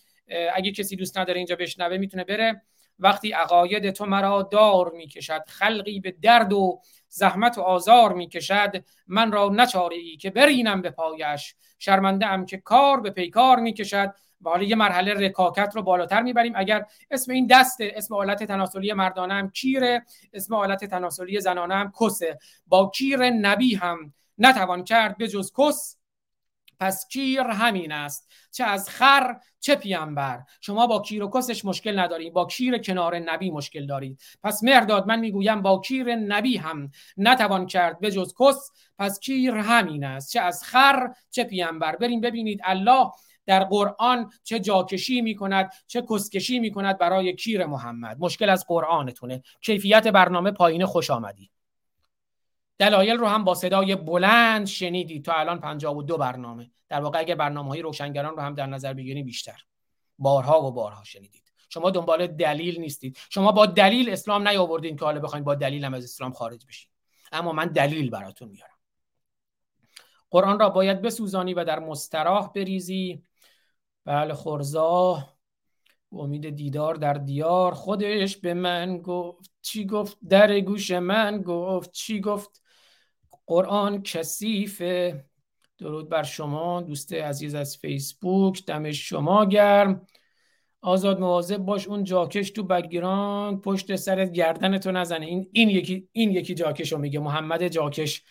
[0.55, 2.63] اگه کسی دوست نداره اینجا بشنوه می‌تونه بره.
[3.01, 9.33] وقتی عقاید تو مرا دار می‌کشد خلقی به درد و زحمت و آزار می‌کشد من
[9.33, 11.55] را نچاره ای که برینم به پایش.
[11.79, 14.15] شرمنده ام که کار به پیکار می‌کشد.
[14.43, 16.53] و حالا یه مرحله رکاکت رو بالاتر می‌بریم.
[16.57, 21.93] اگر اسم این دسته اسم آلت تناسلی مردانه هم کیره اسم آلت تناسلی زنانه هم
[22.01, 22.39] کسه.
[22.67, 25.97] با کیر نبی هم نتوان کرد به جز کس.
[26.81, 28.31] پس کیر همین است.
[28.53, 32.33] چه از خر چه پیامبر شما با کیر و کسش مشکل ندارید.
[32.33, 34.21] با کیر کنار نبی مشکل دارید.
[34.43, 38.71] پس مرداد من می‌گویم با کیر نبی هم نتوان کرد به جز کس.
[38.99, 40.33] پس کیر همین است.
[40.33, 43.11] چه از خر چه پیامبر بریم ببینید الله
[43.47, 48.17] در قرآن چه جاکشی می کند چه کسکشی می کند برای کیر محمد.
[48.21, 49.43] مشکل از قرآنتونه.
[49.63, 51.51] کیفیت برنامه پایین خوش آمدی.
[52.81, 55.25] دلایل رو هم با صدای بلند شنیدید.
[55.25, 56.71] تا الان 52 برنامه.
[56.89, 59.63] در واقع اگر برنامه های روشنگران رو هم در نظر بگیریم بیشتر.
[60.19, 61.53] بارها و بارها شنیدید.
[61.69, 63.19] شما دنبال دلیل نیستید.
[63.31, 66.91] شما با دلیل اسلام نیاوردین که حالا بخواید با دلیل هم از اسلام خارج بشید
[67.33, 68.79] اما من دلیل براتون میارم.
[70.31, 73.23] قرآن را باید بسوزانی و در مستراح بریزی.
[74.05, 75.29] بله خورزا.
[76.13, 77.75] امید دیدار در دیار.
[77.75, 79.51] خودش به من گفت.
[79.63, 81.93] چی گفت؟ در گوش من گفت.
[81.93, 82.63] چی گفت؟
[83.51, 85.25] قرآن کثیفه
[85.79, 88.67] درود بر شما دوست عزیز از فیسبوک.
[88.67, 90.07] دم شما گرم.
[90.81, 93.61] آزاد مواظب باش اون جاکش تو بگیران.
[93.61, 95.27] پشت سرت گردنتو نزنه.
[95.27, 97.21] این این یکی این یکی جاکش رو میگه.
[97.21, 98.23] محمد جاکش.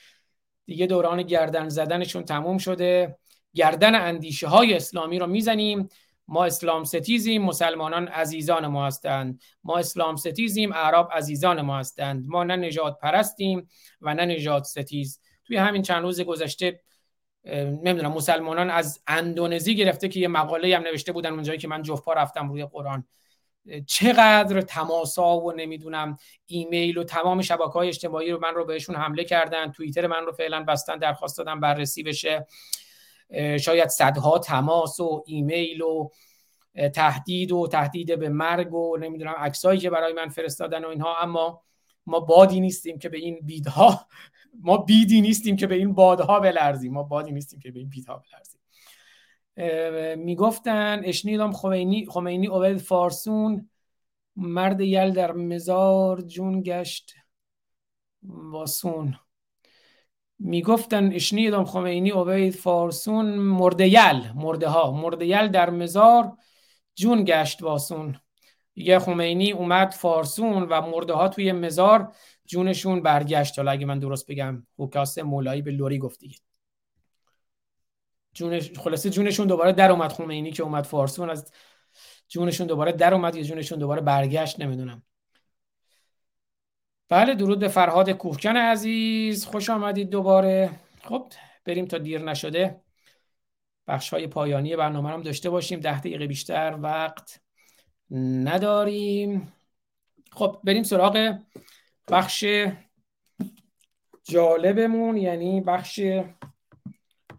[0.65, 3.17] دیگه دوران گردن زدنشون تموم شده.
[3.53, 5.89] گردن اندیشه های اسلامی رو می‌زنیم.
[6.31, 9.41] ما اسلام ستیزیم مسلمانان عزیزان ما هستند.
[9.63, 12.25] ما اسلام ستیزیم اعراب عزیزان ما هستند.
[12.27, 13.69] ما نه نجات پرستیم
[14.01, 15.19] و نه نجات ستیز.
[15.45, 16.81] توی همین چند روز گذشته
[17.83, 22.13] نمی‌دونم مسلمانان از اندونزی گرفته که یه مقاله هم نوشته بودن اونجایی که من جفپا
[22.13, 23.07] رفتم روی قرآن.
[23.87, 29.23] چقدر تماسا و نمی‌دونم ایمیل و تمام شبکه های اجتماعی رو من رو بهشون حمله
[29.23, 32.47] کردن توییتر من رو فعلا بستن درخواست دادم بررسی بشه.
[33.59, 36.09] شاید صدها تماس و ایمیل و
[36.93, 41.15] تهدید و تهدید به مرگ و نمی‌دونم عکسایی که برای من فرستادن و اینها.
[41.21, 41.61] اما
[42.05, 44.07] ما بادی نیستیم که به این بیدها
[44.59, 46.93] ما بیدی نیستیم که به این بادها بلرزیم.
[46.93, 48.59] ما بادی نیستیم که به این بیدها بلرزیم.
[50.19, 53.69] می‌گفتن اشنیدم خمینی خمینی اول فارسون
[54.35, 57.13] مرد یل در مزار جون گشت
[58.23, 59.15] واسون.
[60.39, 64.91] می‌گفتن اشنیدم خمینی اوید فارسون مردیل مرده ها.
[64.91, 66.37] مردیل در مزار
[66.95, 68.15] جون گشت واسون
[68.75, 72.11] یه خمینی اومد فارسون و مرده ها توی مزار
[72.45, 73.59] جونشون برگشت.
[73.59, 76.37] حالا اگه من درست بگم حکاس مولایی به لوری گفت دیگه.
[78.33, 80.13] جونش خلاصه جونشون دوباره در اومد.
[80.13, 81.51] خمینی که اومد فارسون از
[82.27, 85.03] جونشون دوباره در اومد یا جونشون دوباره برگشت نمی‌دونم.
[87.09, 89.45] بله درود به فرهاد کوهکن عزیز.
[89.45, 90.69] خوش آمدید دوباره.
[91.03, 91.33] خب
[91.65, 92.81] بریم تا دیر نشده.
[93.87, 95.79] بخش های پایانی برنامه هم داشته باشیم.
[95.79, 97.41] ده دقیقه بیشتر وقت
[98.43, 99.53] نداریم.
[100.31, 101.39] خب بریم سراغ
[102.07, 102.45] بخش
[104.23, 106.01] جالبمون یعنی بخش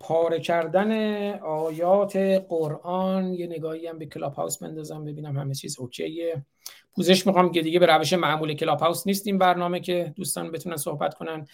[0.01, 0.93] پاره کردن
[1.39, 2.17] آیات
[2.49, 6.47] قرآن یه نگاهی هم به کلاب هاوس بندازم ببینم همه چیز اوکیه.
[6.95, 11.15] پوزش می‌خوام که دیگه به روش معمول کلاب هاوس نیستیم برنامه که دوستان بتونن صحبت
[11.15, 11.47] کنن.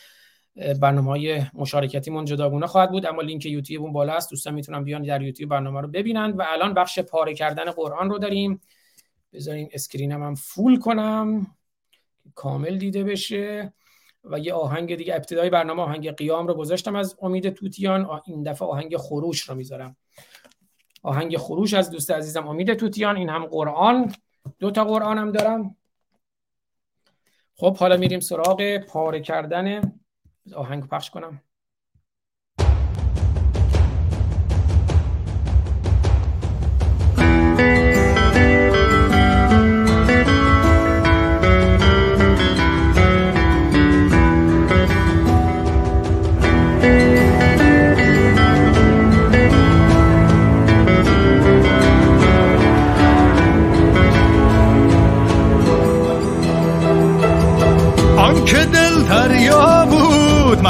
[0.81, 4.31] برنامه های مشارکتیمون جداگونه خواهد بود اما لینک یوتیوب اون بالا است.
[4.31, 8.19] دوستان می‌تونن بیان در یوتیوب برنامه رو ببینند و الان بخش پاره کردن قرآن رو
[8.19, 8.61] داریم.
[9.33, 11.47] بذارین screen م هم full کنم
[12.35, 13.73] کامل دیده بشه.
[14.31, 18.21] و یه آهنگ دیگه ابتدای برنامه آهنگ قیام رو گذاشتم از امید توتیان.
[18.27, 19.97] این دفعه آهنگ خروش رو می‌ذارم.
[21.03, 23.17] آهنگ خروش از دوست عزیزم امید توتیان.
[23.17, 24.15] این هم قرآن.
[24.59, 25.77] دو تا قرآن هم دارم.
[27.55, 29.93] خب حالا میریم سراغ پاره کردن.
[30.55, 31.43] آهنگ پخش کنم.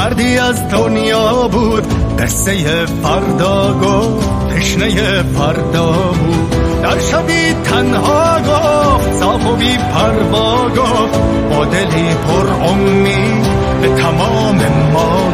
[0.07, 1.83] مردی از دنیا بود.
[2.19, 6.55] قصه فردا گفت تشنه فردا بود.
[6.83, 13.47] در شبی تنها گفت صاف و بی پروا گفت با دلی پر امید
[13.81, 14.61] به تمام
[14.93, 15.33] ما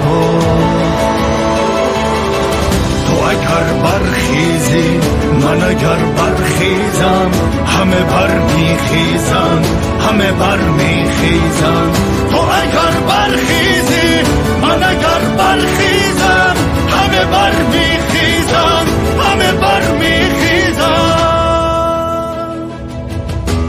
[3.08, 5.00] تو اگر برخیزی
[5.42, 7.32] من اگر برخیزم
[7.68, 9.62] همه بر میخیزم
[10.10, 11.92] همه بر میخیزم
[12.32, 14.13] تو اگر برخیزی
[15.04, 16.56] اگر برخیزم
[16.90, 18.86] همه بر میخیزم
[19.20, 19.94] همه بر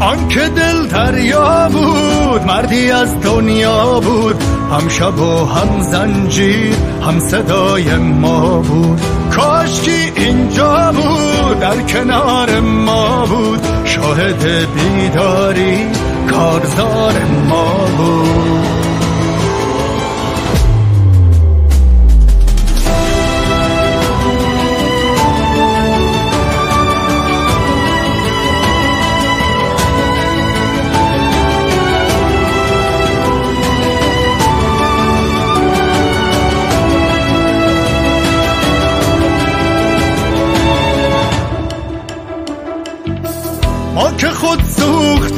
[0.01, 6.75] آنکه دل دریا بود مردی از دنیا بود هم شب و هم زنجیر
[7.07, 9.01] هم صدای ما بود.
[9.37, 13.61] کاشکی اینجا بود در کنار ما بود.
[13.85, 15.79] شاهد بیداری
[16.31, 17.15] کارزار
[17.49, 18.74] ما بود.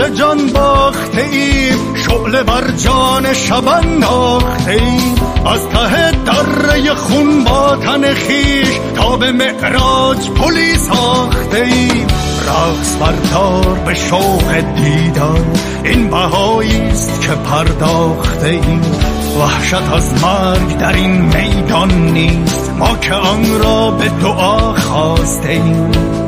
[0.04, 5.14] جان باخته ایم شعله بر جان شب انداخته ایم
[5.46, 12.06] از ته دره خون با تن خویش تا به معراج پلی ساخته ایم
[12.46, 15.44] رقص بردار به شوق دیدار
[15.84, 18.82] این بهایی است که پرداخته ایم
[19.40, 26.25] وحشت از مرگ در این میدان نیست ما که آن را به دعا خواسته ایم.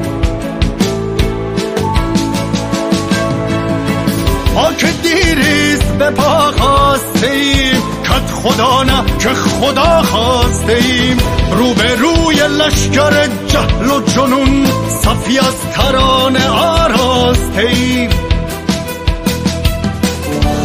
[4.59, 11.16] ما که دیریست به پا خواسته ایم کت خدا نه که خدا خواسته ایم
[11.52, 18.11] رو به روی لشکر جهل و جنون صفی از ترانه آراسته ایم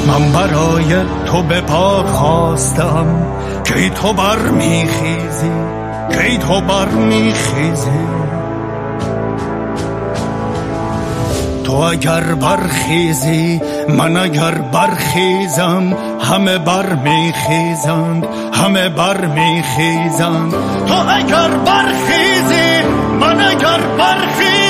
[0.07, 3.27] من برای تو به پا خواستم
[3.63, 5.51] کی تو بر میخیزی
[6.11, 6.89] کی تو بر
[11.74, 20.51] تو اگر برخیزی من اگر برخیزم همه بر میخیزند همه بر میخیزند
[20.88, 22.88] تو اگر برخیزی
[23.19, 24.62] من اگر برخیزم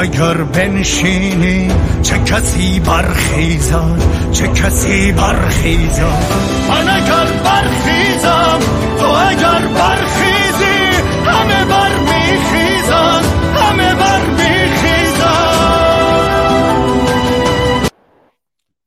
[0.00, 1.68] اگر بنشینی
[2.02, 6.32] چه کسی برخیزد؟ چه کسی برخیزد؟
[6.68, 8.58] من اگر برخیزم
[8.98, 13.22] تو اگر برخیزی همه بر میخیزم
[13.54, 14.68] همه بر میخیزم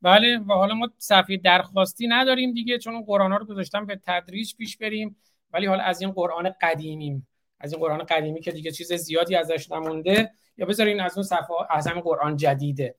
[0.02, 4.56] بله و حالا ما صفحه درخواستی نداریم دیگه چون قرآن ها رو گذاشتم به تدریج
[4.56, 5.16] پیش بریم.
[5.52, 7.28] ولی حالا از این قرآن قدیمیم.
[7.60, 10.30] از این قرآن قدیمی که دیگه چیز زیادی ازش نمونده.
[10.56, 12.94] یا بذارین از اون صفحه همین قرآن جدیده.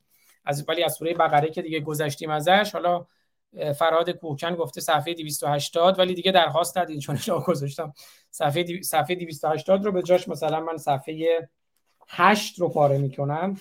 [0.45, 3.05] از ولی از سوره بقره که دیگه گذشتیم ازش حالا
[3.75, 7.93] فراد کوکن گفته صفحه 280 ولی دیگه درخواست ندید چون جا گذاشتم.
[8.29, 8.83] صفحه دی...
[8.83, 11.49] صفحه 280 رو به جاش مثلا من صفحه
[12.07, 13.57] 8 رو پاره می‌کنم.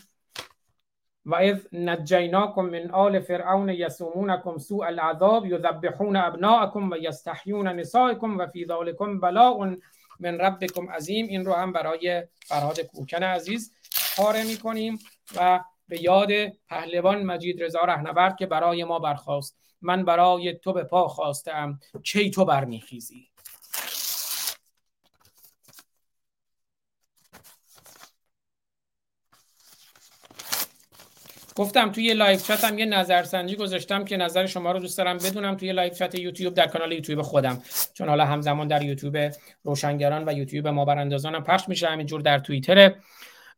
[1.27, 8.47] و اذ نجیناکم من آل فرعون یسومونکم سوء العذاب یذبحون ابناءکم و یستحیون نسائکم و
[8.47, 9.75] فی ذلکم بلاء
[10.21, 11.27] من ربکم عظیم.
[11.27, 13.75] این رو هم برای فرهاد کوهکن عزیز.
[14.17, 14.99] پاره می‌کنیم
[15.37, 16.29] و به یاد
[16.69, 22.31] پهلوان مجید رضا رهنورد که برای ما برخواست من برای تو به پا خواستم کی
[22.31, 23.29] تو برمیخیزی؟
[31.57, 35.57] گفتم توی live chat هم یه نظرسنجی گذاشتم که نظر شما رو دوست دارم بدونم
[35.57, 37.63] توی live chat یوتیوب در کانال یوتیوب خودم.
[37.95, 39.17] چون حالا همزمان در یوتیوب
[39.65, 41.89] روشنگران و یوتیوب ما براندازان هم پخش میشه.
[41.89, 42.95] همینجور در توییتر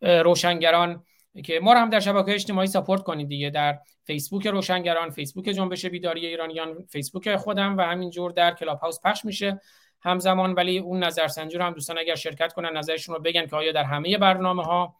[0.00, 1.04] روشنگران
[1.44, 3.50] که ما رو هم در شبکه اجتماعی ساپورت کنید دیگه.
[3.50, 9.24] در فیسبوک روشنگران فیسبوک جنبش بیداری ایرانیان فیسبوک خودم و همینجور در کلاب هاوس پخش
[9.24, 9.60] میشه
[10.00, 10.52] همزمان.
[10.52, 13.84] ولی اون نظرسنجی رو هم دوستان اگر شرکت کنن نظرشون رو بگن که آیا در
[13.84, 14.96] همه برنامه ها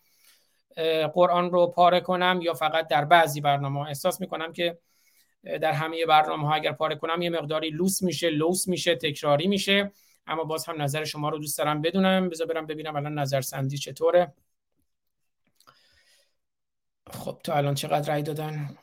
[1.15, 4.79] قرآن رو پاره کنم یا فقط در بعضی برنامه ها احساس می‌کنم که
[5.45, 9.93] در همه برنامه ها اگر پاره کنم یه مقداری لوس میشه لوس میشه تکراری میشه.
[10.27, 12.29] اما باز هم نظر شما رو دوست دارم بدونم.
[12.29, 14.33] بذار برم ببینم الان نظرسنجی چطوره.
[17.15, 18.77] خب تا الان چقدر رای دادن؟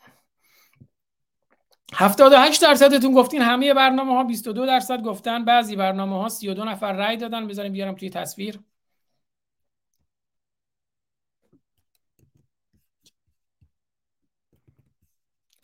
[1.94, 7.18] 78 درصدتون گفتین همه برنامه ها 22 درصد گفتن بعضی برنامه ها 32 نفر رای
[7.18, 7.48] دادن.
[7.48, 8.60] بذاریم بیارم توی تصویر.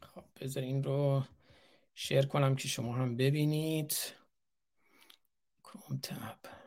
[0.01, 1.24] خب بذار این رو
[1.95, 3.95] شیر کنم که شما هم ببینید.
[6.03, 6.66] تب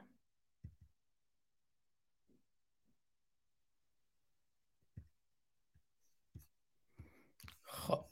[7.90, 8.04] خب.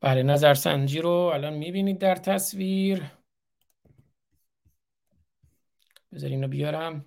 [0.00, 3.02] بله نظرسنجی رو الان می‌بینید در تصویر.
[6.12, 7.04] بذار اینو بیارم.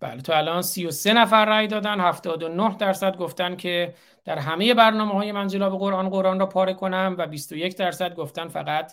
[0.00, 3.94] بله تو الان 33 نفر رای دادن 79 درصد گفتن که
[4.24, 8.92] در همه برنامه های منجلاب قرآن قرآن را پاره کنم و 21 درصد گفتن فقط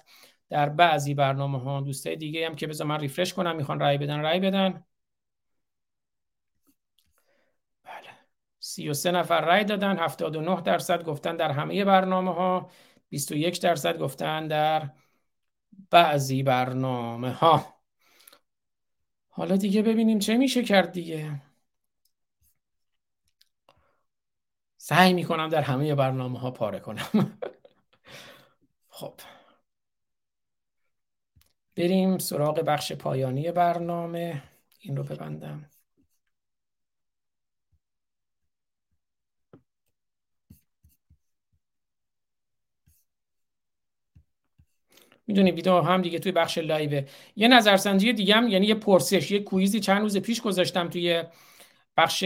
[0.49, 4.21] در بعضی برنامه ها دوستای دیگه هم که بذار من ریفرش کنم می‌خوان رای بدن
[4.21, 4.85] رای بدن.
[8.71, 12.69] 33 نفر رای دادن 79 درصد گفتن در همه برنامه ها
[13.09, 14.89] 21 درصد گفتن در
[15.91, 17.81] بعضی برنامه ها
[19.29, 21.41] حالا دیگه ببینیم چه میشه کرد دیگه.
[24.77, 27.07] سعی می‌کنم در همه برنامه ها پاره کنم.
[28.89, 29.13] خب.
[31.75, 34.43] بریم سراغ بخش پایانی برنامه.
[34.79, 35.69] این رو ببندم.
[45.31, 47.03] می‌دونی ویدیو هم دیگه توی بخش live ه.
[47.35, 51.23] یه نظرسنجی دیگه هم یعنی یه پرسش یه quiz ی چند روز پیش گذاشتم توی
[51.97, 52.25] بخش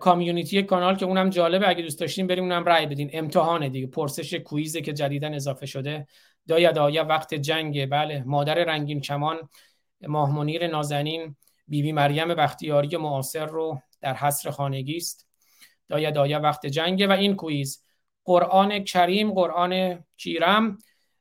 [0.00, 1.68] community کانال که اونم جالبه.
[1.68, 3.10] اگه دوست داشتین بریم اونم رای بدین.
[3.12, 3.86] امتحانه دیگه.
[3.86, 6.06] پرسش quiz ه که جدیداً اضافه شده.
[6.48, 8.22] دایا دایا وقت جنگه بله.
[8.26, 9.48] مادر رنگین کمان
[10.08, 11.36] ماه منیر نازنین
[11.68, 15.28] بی بی مریم بختیاری معاصر رو در حصر خانگی است.
[15.88, 17.82] دایا دایا وقت جنگه و این quiz.
[18.24, 20.78] قرآن کریم قرآن کیرم.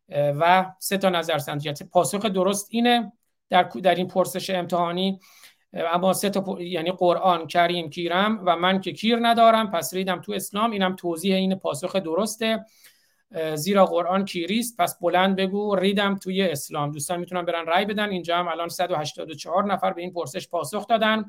[0.10, 3.12] و سه تا نظرسنجی پاسخ درست اینه.
[3.50, 5.20] در در این پرسش امتحانی
[5.74, 10.32] اما سه تا یعنی قرآن کریم کیرم و من که کیر ندارم پس ریدم تو
[10.32, 10.72] اسلام.
[10.72, 12.66] اینم توضیح این پاسخ درسته.
[13.56, 16.92] زیرا قرآن کیریست پس بلند بگو ریدم توی اسلام.
[16.92, 18.10] دوستان می‌تونن برن رای بدن.
[18.10, 21.26] اینجا هم الان 184 نفر به این پرسش پاسخ دادن.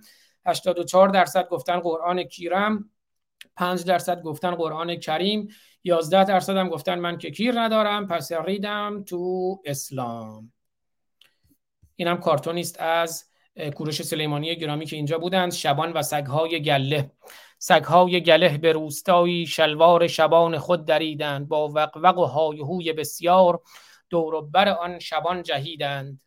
[0.47, 2.91] 84 درصد گفتن قرآن کیرم.
[3.57, 5.49] 5 درصد گفتن قرآن کریم.
[5.87, 10.53] 11 درصد هم گفتن من که کیر ندارم پس ریدم تو اسلام.
[11.97, 13.25] اینم کارتونیست از
[13.75, 17.13] کوروش سلیمانی گرامی که اینجا بودند شبان و سگهای گله.
[17.59, 21.49] سگهای گله به روستایی شلوار شبان خود دریدند.
[21.49, 23.63] با وقوق و هایهوی بسیار
[24.11, 26.21] دور بر آن شبان جهیدند.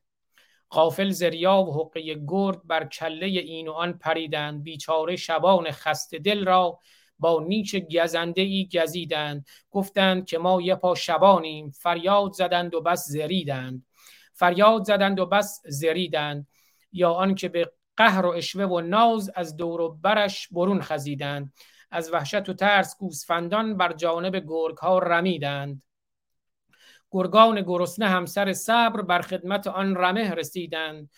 [0.72, 4.64] غافل زریا و حقه گرد بر کله این و آن پریدند.
[4.64, 6.80] بیچاره شبان خسته دل را
[7.20, 9.45] با نیچ گزنده ای گزیدند.
[9.72, 11.72] گفتند که ما یه پا شبانیم.
[11.72, 13.86] فریاد زدند و بس زریدند.
[14.34, 16.47] فریاد زدند و بس زریدند.
[16.91, 21.53] یا آنکه به قهر و اشوه و ناز از دور و برش برون خزیدند.
[21.91, 25.82] از وحشت و ترس گوسفندان بر جانب گرگ ها رمیدند.
[27.11, 31.09] گرگان گرسنه همسر صبر بر خدمت آن رمه رسیدند.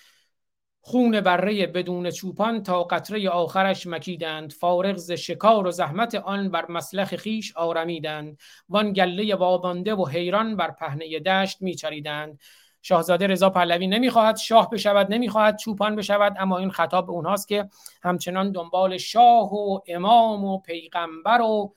[0.84, 4.54] خون بره بدون چوپان تا قطره آخرش مکیدند.
[4.54, 8.38] فارغ ز شکار و زحمت آن بر مسلخ خیش آرمیدند
[8.70, 12.40] وان گله وابانده و حیران بر پهنه دشت میچریدند.
[12.82, 17.70] شاهزاده رضا پهلوی نمی‌خواهد شاه بشود نمی‌خواهد چوپان بشود اما این خطاب به اونهاست که
[18.04, 21.74] همچنان دنبال شاه و امام و پیغمبر و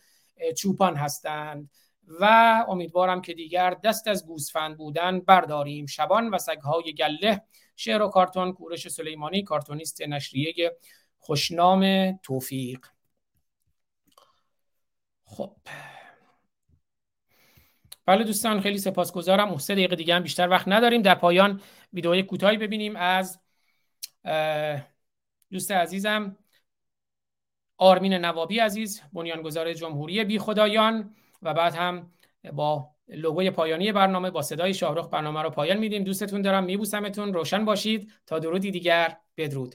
[0.58, 1.70] چوپان هستند.
[2.20, 5.86] و امیدوارم که دیگر دست از گوسفند بودن برداریم.
[5.86, 7.42] شبان و سگهای گله
[7.76, 10.76] شعر و کارتون کورش سلیمانی کارتونیست نشریه
[11.18, 12.86] خوشنام توفیق.
[15.24, 15.56] خب.
[18.06, 19.58] بله دوستان خیلی سپاسگزارم.
[19.58, 21.02] سه دقیقه دیگه هم بیشتر وقت نداریم.
[21.02, 21.60] در پایان
[21.92, 23.40] ویدئوی کوتاهی ببینیم از
[25.50, 26.36] دوست عزیزم
[27.76, 32.12] آرمین نوابی عزیز بنیانگذار جمهوری بی خدایان و بعد هم
[32.52, 37.64] با لوگوی پایانی برنامه با صدای شاهرخ برنامه رو پایان میدیم دوستتون دارم میبوسمتون روشن
[37.64, 39.74] باشید تا درودی دیگر بدرود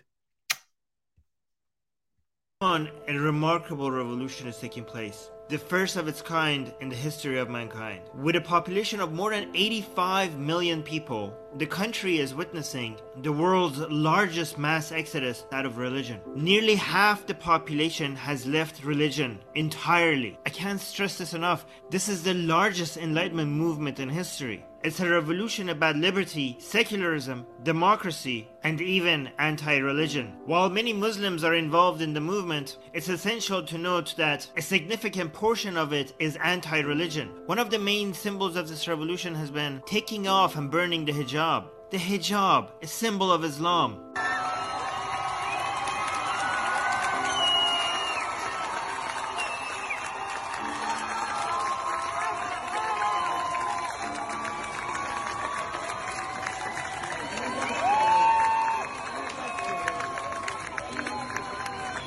[2.62, 5.20] A remarkable revolution is taking place.
[5.50, 8.02] the first of its kind in the history of mankind.
[8.14, 13.80] With a population of more than 85 million people, the country is witnessing the world's
[13.80, 16.20] largest mass exodus out of religion.
[16.36, 20.38] Nearly half the population has left religion entirely.
[20.46, 21.66] I can't stress this enough.
[21.90, 24.66] This is the largest enlightenment movement in history.
[24.82, 30.38] It's a revolution about liberty, secularism, democracy, and even anti religion.
[30.46, 35.34] While many Muslims are involved in the movement, it's essential to note that a significant
[35.34, 37.30] portion of it is anti religion.
[37.46, 41.12] One of the main symbols of this revolution has been taking off and burning the
[41.12, 41.39] hijab.
[41.40, 43.96] The hijab, a symbol of Islam.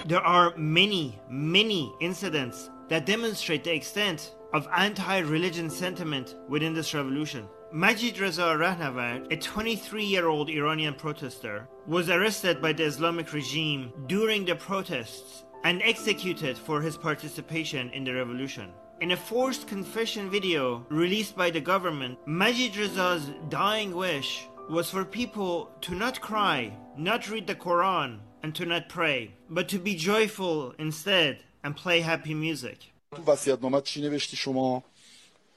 [0.05, 7.49] There are many, many incidents that demonstrate the extent of anti-religion sentiment within this revolution.
[7.72, 14.56] Majid Reza Rahnavard, a 23-year-old Iranian protester, was arrested by the Islamic regime during the
[14.56, 18.72] protests and executed for his participation in the revolution.
[19.02, 25.06] In a forced confession video released by the government, Majid Reza's dying wish was for
[25.06, 29.96] people to not cry, not read the Quran, and to not pray, but to be
[29.96, 32.92] joyful instead and play happy music.
[33.16, 34.84] تو چی نوشتی شما؟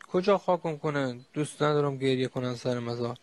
[0.07, 3.17] کجا خاکم کنن؟ دوست ندارم گریه کنن سر مزار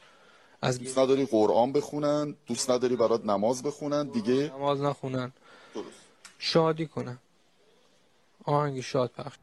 [0.62, 5.32] از دوست نداری قرآن بخونن دوست نداری برات نماز بخونن دیگه نماز نخونن
[5.74, 5.86] درست.
[6.38, 7.18] شادی کنن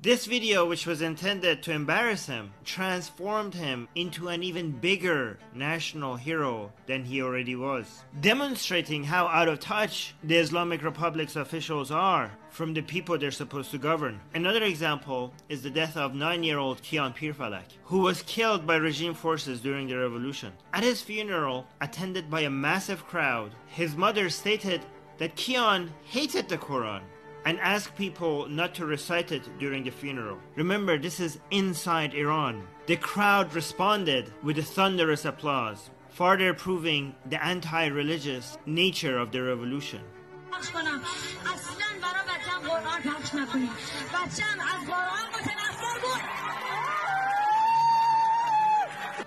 [0.01, 6.15] This video, which was intended to embarrass him, transformed him into an even bigger national
[6.15, 12.31] hero than he already was, demonstrating how out of touch the Islamic Republic's officials are
[12.49, 14.19] from the people they're supposed to govern.
[14.33, 18.75] Another example is the death of nine year old Kian Pirfalak, who was killed by
[18.75, 20.51] regime forces during the revolution.
[20.73, 24.81] At his funeral, attended by a massive crowd, his mother stated
[25.19, 27.01] that Kian hated the Quran
[27.45, 30.37] and ask people not to recite it during the funeral.
[30.55, 32.67] Remember, this is inside Iran.
[32.87, 39.41] The crowd responded with a thunderous applause, further proving the anti religious nature of the
[39.41, 40.01] revolution.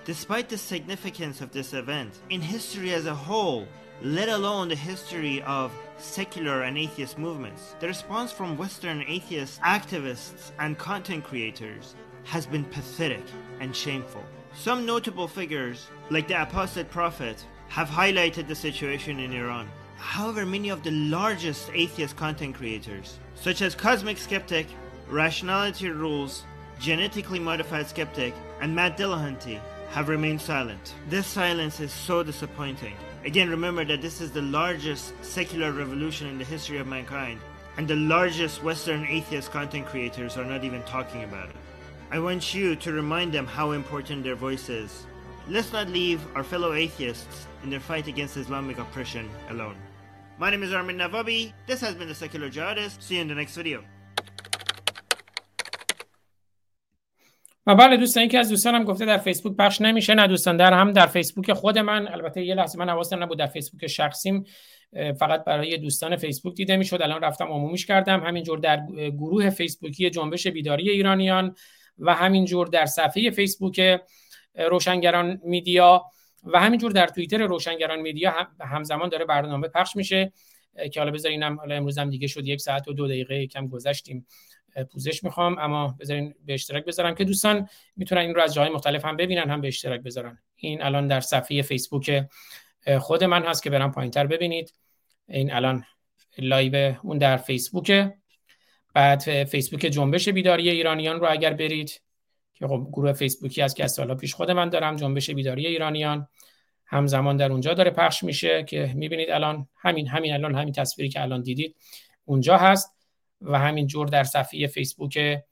[0.04, 3.68] Despite the significance of this event, in history as a whole,
[4.02, 10.50] let alone the history of secular and atheist movements, the response from Western atheist activists
[10.58, 13.24] and content creators has been pathetic
[13.60, 14.24] and shameful.
[14.54, 19.68] Some notable figures, like the apostate prophet, have highlighted the situation in Iran.
[19.96, 24.66] However, many of the largest atheist content creators, such as Cosmic Skeptic,
[25.08, 26.44] Rationality Rules,
[26.78, 30.94] Genetically Modified Skeptic, and Matt Dillahunty, have remained silent.
[31.08, 32.94] This silence is so disappointing.
[33.24, 37.38] Again, remember that this is the largest secular revolution in the history of mankind,
[37.76, 41.56] and the largest Western atheist content creators are not even talking about it.
[42.10, 45.06] I want you to remind them how important their voice is.
[45.48, 49.76] Let's not leave our fellow atheists in their fight against Islamic oppression alone.
[50.38, 51.52] My name is Armin Navabi.
[51.68, 53.00] This has been the Secular Jihadist.
[53.00, 53.84] See you in the next video.
[57.66, 60.14] و بله دوستان یکی از دوستانم گفته در فیسبوک پخش نمیشه.
[60.14, 62.08] نه دوستان در هم در فیسبوک خود من.
[62.08, 64.44] البته یه لحظه من حواسم نبود در فیسبوک شخصیم.
[65.18, 67.02] فقط برای دوستان فیسبوک دیده می‌شد.
[67.02, 68.20] الان رفتم عمومیش کردم.
[68.20, 68.86] همینجور در
[69.18, 71.54] گروه فیسبوکی جنبش بیداری ایرانیان
[71.98, 74.00] و همینجور در صفحه فیسبوک
[74.54, 76.04] روشنگران میدیا
[76.44, 80.32] و همینجور در توییتر روشنگران میدیا همزمان داره برنامه پخش میشه.
[80.92, 84.26] که حالا بذارینم حالا امروز هم دیگه شد یک ساعت و دو دقیقه کم گذشتیم.
[84.92, 89.04] پوزش می‌خوام اما بذارین به اشتراک بذارم که دوستان می‌تونن این رو از جاهای مختلف
[89.04, 90.38] هم ببینن هم به اشتراک بذارن.
[90.56, 92.24] این الان در صفحه فیسبوک
[92.98, 94.72] خود من هست که برم پایینتر ببینید.
[95.28, 95.84] این الان
[96.38, 98.12] live اون در فیسبوک.
[98.94, 102.00] بعد فیسبوک جنبش بیداری ایرانیان رو اگر برید
[102.54, 106.28] که خب گروه فیسبوکی از که از سالا پیش خود من دارم جنبش بیداری ایرانیان
[106.86, 111.22] همزمان در اونجا داره پخش میشه که می‌بینید الان همین همین الان همین تصویری که
[111.22, 111.76] الان دیدید
[112.24, 113.01] اونجا هست.
[113.42, 115.42] و همین جور در صفحه فیسبوک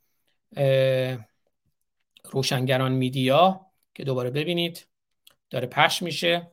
[2.30, 4.86] روشنگران media که دوباره ببینید.
[5.50, 6.50] داره پخش میشه.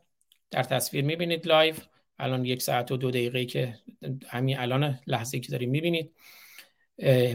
[0.51, 1.75] در تصویر می‌بینید live.
[2.19, 3.79] الان یک ساعت و دو دقیقه که
[4.27, 6.15] همین الان لحظه که داریم می‌بینید.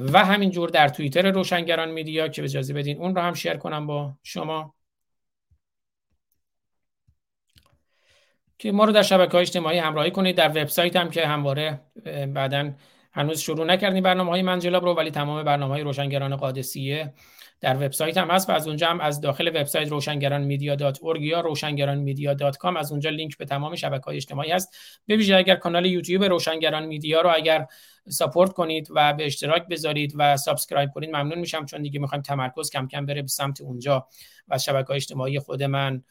[0.00, 3.86] و همین جور در توییتر روشنگران media که اجازه بدین اون رو هم share کنم
[3.86, 4.74] با شما.
[8.58, 10.36] که ما رو در شبکه های اجتماعی همراهی کنید.
[10.36, 11.80] در وبسایت هم که همواره
[12.26, 12.72] بعدا
[13.12, 17.12] هنوز شروع نکردیم برنامه های منجلاب رو ولی تمام برنامه های روشنگران قادسیه
[17.62, 21.40] در وبسایت هم هست و از اونجا هم از داخل وبسایت روشنگران Media dot یا
[21.40, 24.76] روشنگران Media dot com از اونجا لینک به تمام شبکه های اجتماعی هست.
[25.08, 27.66] ویژه اگر کانال یوتیوب روشنگران Media رو اگر
[28.08, 32.70] support کنید و به اشتراک بذارید و subscribe کنید ممنون میشم چون دیگه می‌خوایم تمرکز
[32.70, 34.06] کم کم بره به سمت اونجا
[34.48, 36.02] و شبکه های اجتماعی خود من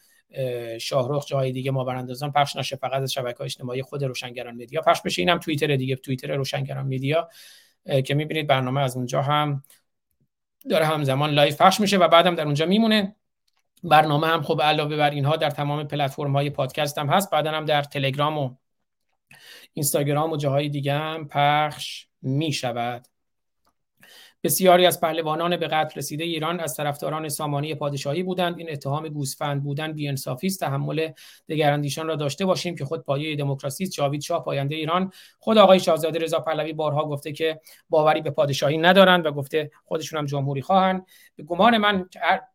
[0.80, 5.02] شاهرخ جای دیگه ما براندازان پخش نشه فقط از شبکه اجتماعی خود روشنگران Media پخش
[5.02, 5.22] بشه.
[5.22, 7.28] اینم توییتر دیگه توییتر روشنگران Media.
[8.04, 9.62] که می‌بینید برنامه از اونجا هم
[10.70, 13.16] داره همزمان live پخش میشه و بعدم در اونجا میمونه.
[13.84, 17.30] برنامه هم خب علاوه بر اینها در تمام پلتفرم های پادکست هم هست.
[17.30, 18.56] بعدا هم در تلگرام و
[19.72, 23.06] اینستاگرام و جاهای دیگه هم پخش می شود
[24.44, 28.58] بسیاری از پهلوانان به قتل رسیده ایران از طرفداران سامانی پادشاهی بودند.
[28.58, 30.60] این اتهام گوسفند بودن بی‌انصافی است.
[30.60, 31.08] تحمل
[31.48, 33.92] دگراندیشان را داشته باشیم که خود پایه دموکراسی است.
[33.92, 35.12] جاوید شاه پاینده ایران.
[35.38, 40.18] خود آقای شاهزاده رضا پهلوی بارها گفته که باوری به پادشاهی ندارند و گفته خودشون
[40.18, 41.06] هم جمهوری خواهند.
[41.36, 42.08] به گمان من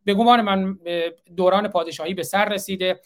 [0.03, 0.77] به گمان من
[1.35, 2.99] دوران پادشاهی به سر رسیده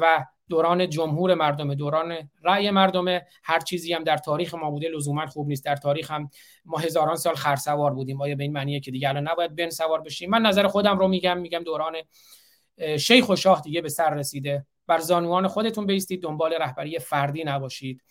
[0.00, 5.26] و دوران جمهور مردم دوران رأی مردم هر چیزی هم در تاریخ ما بوده لزوما
[5.26, 5.64] خوب نیست.
[5.64, 6.30] در تاریخ هم
[6.64, 8.22] ما هزاران سال خرسوار بودیم.
[8.22, 11.08] آیا به این معنیه که دیگه الان نباید بن سوار بشیم؟ من نظر خودم رو
[11.08, 11.94] میگم میگم دوران
[12.98, 14.66] شیخ و شاه دیگه به سر رسیده.
[14.86, 18.02] بر زانوان خودتون بیستید دنبال رهبری فردی نباشید.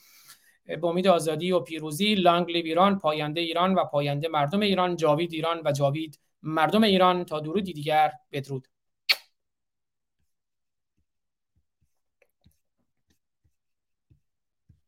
[0.65, 5.33] به امید آزادی و پیروزی لانگ لیو ایران پاینده ایران و پاینده مردم ایران جاوید
[5.33, 7.25] ایران و جاوید مردم ایران.
[7.25, 8.67] تا درودی دیگر بدرود.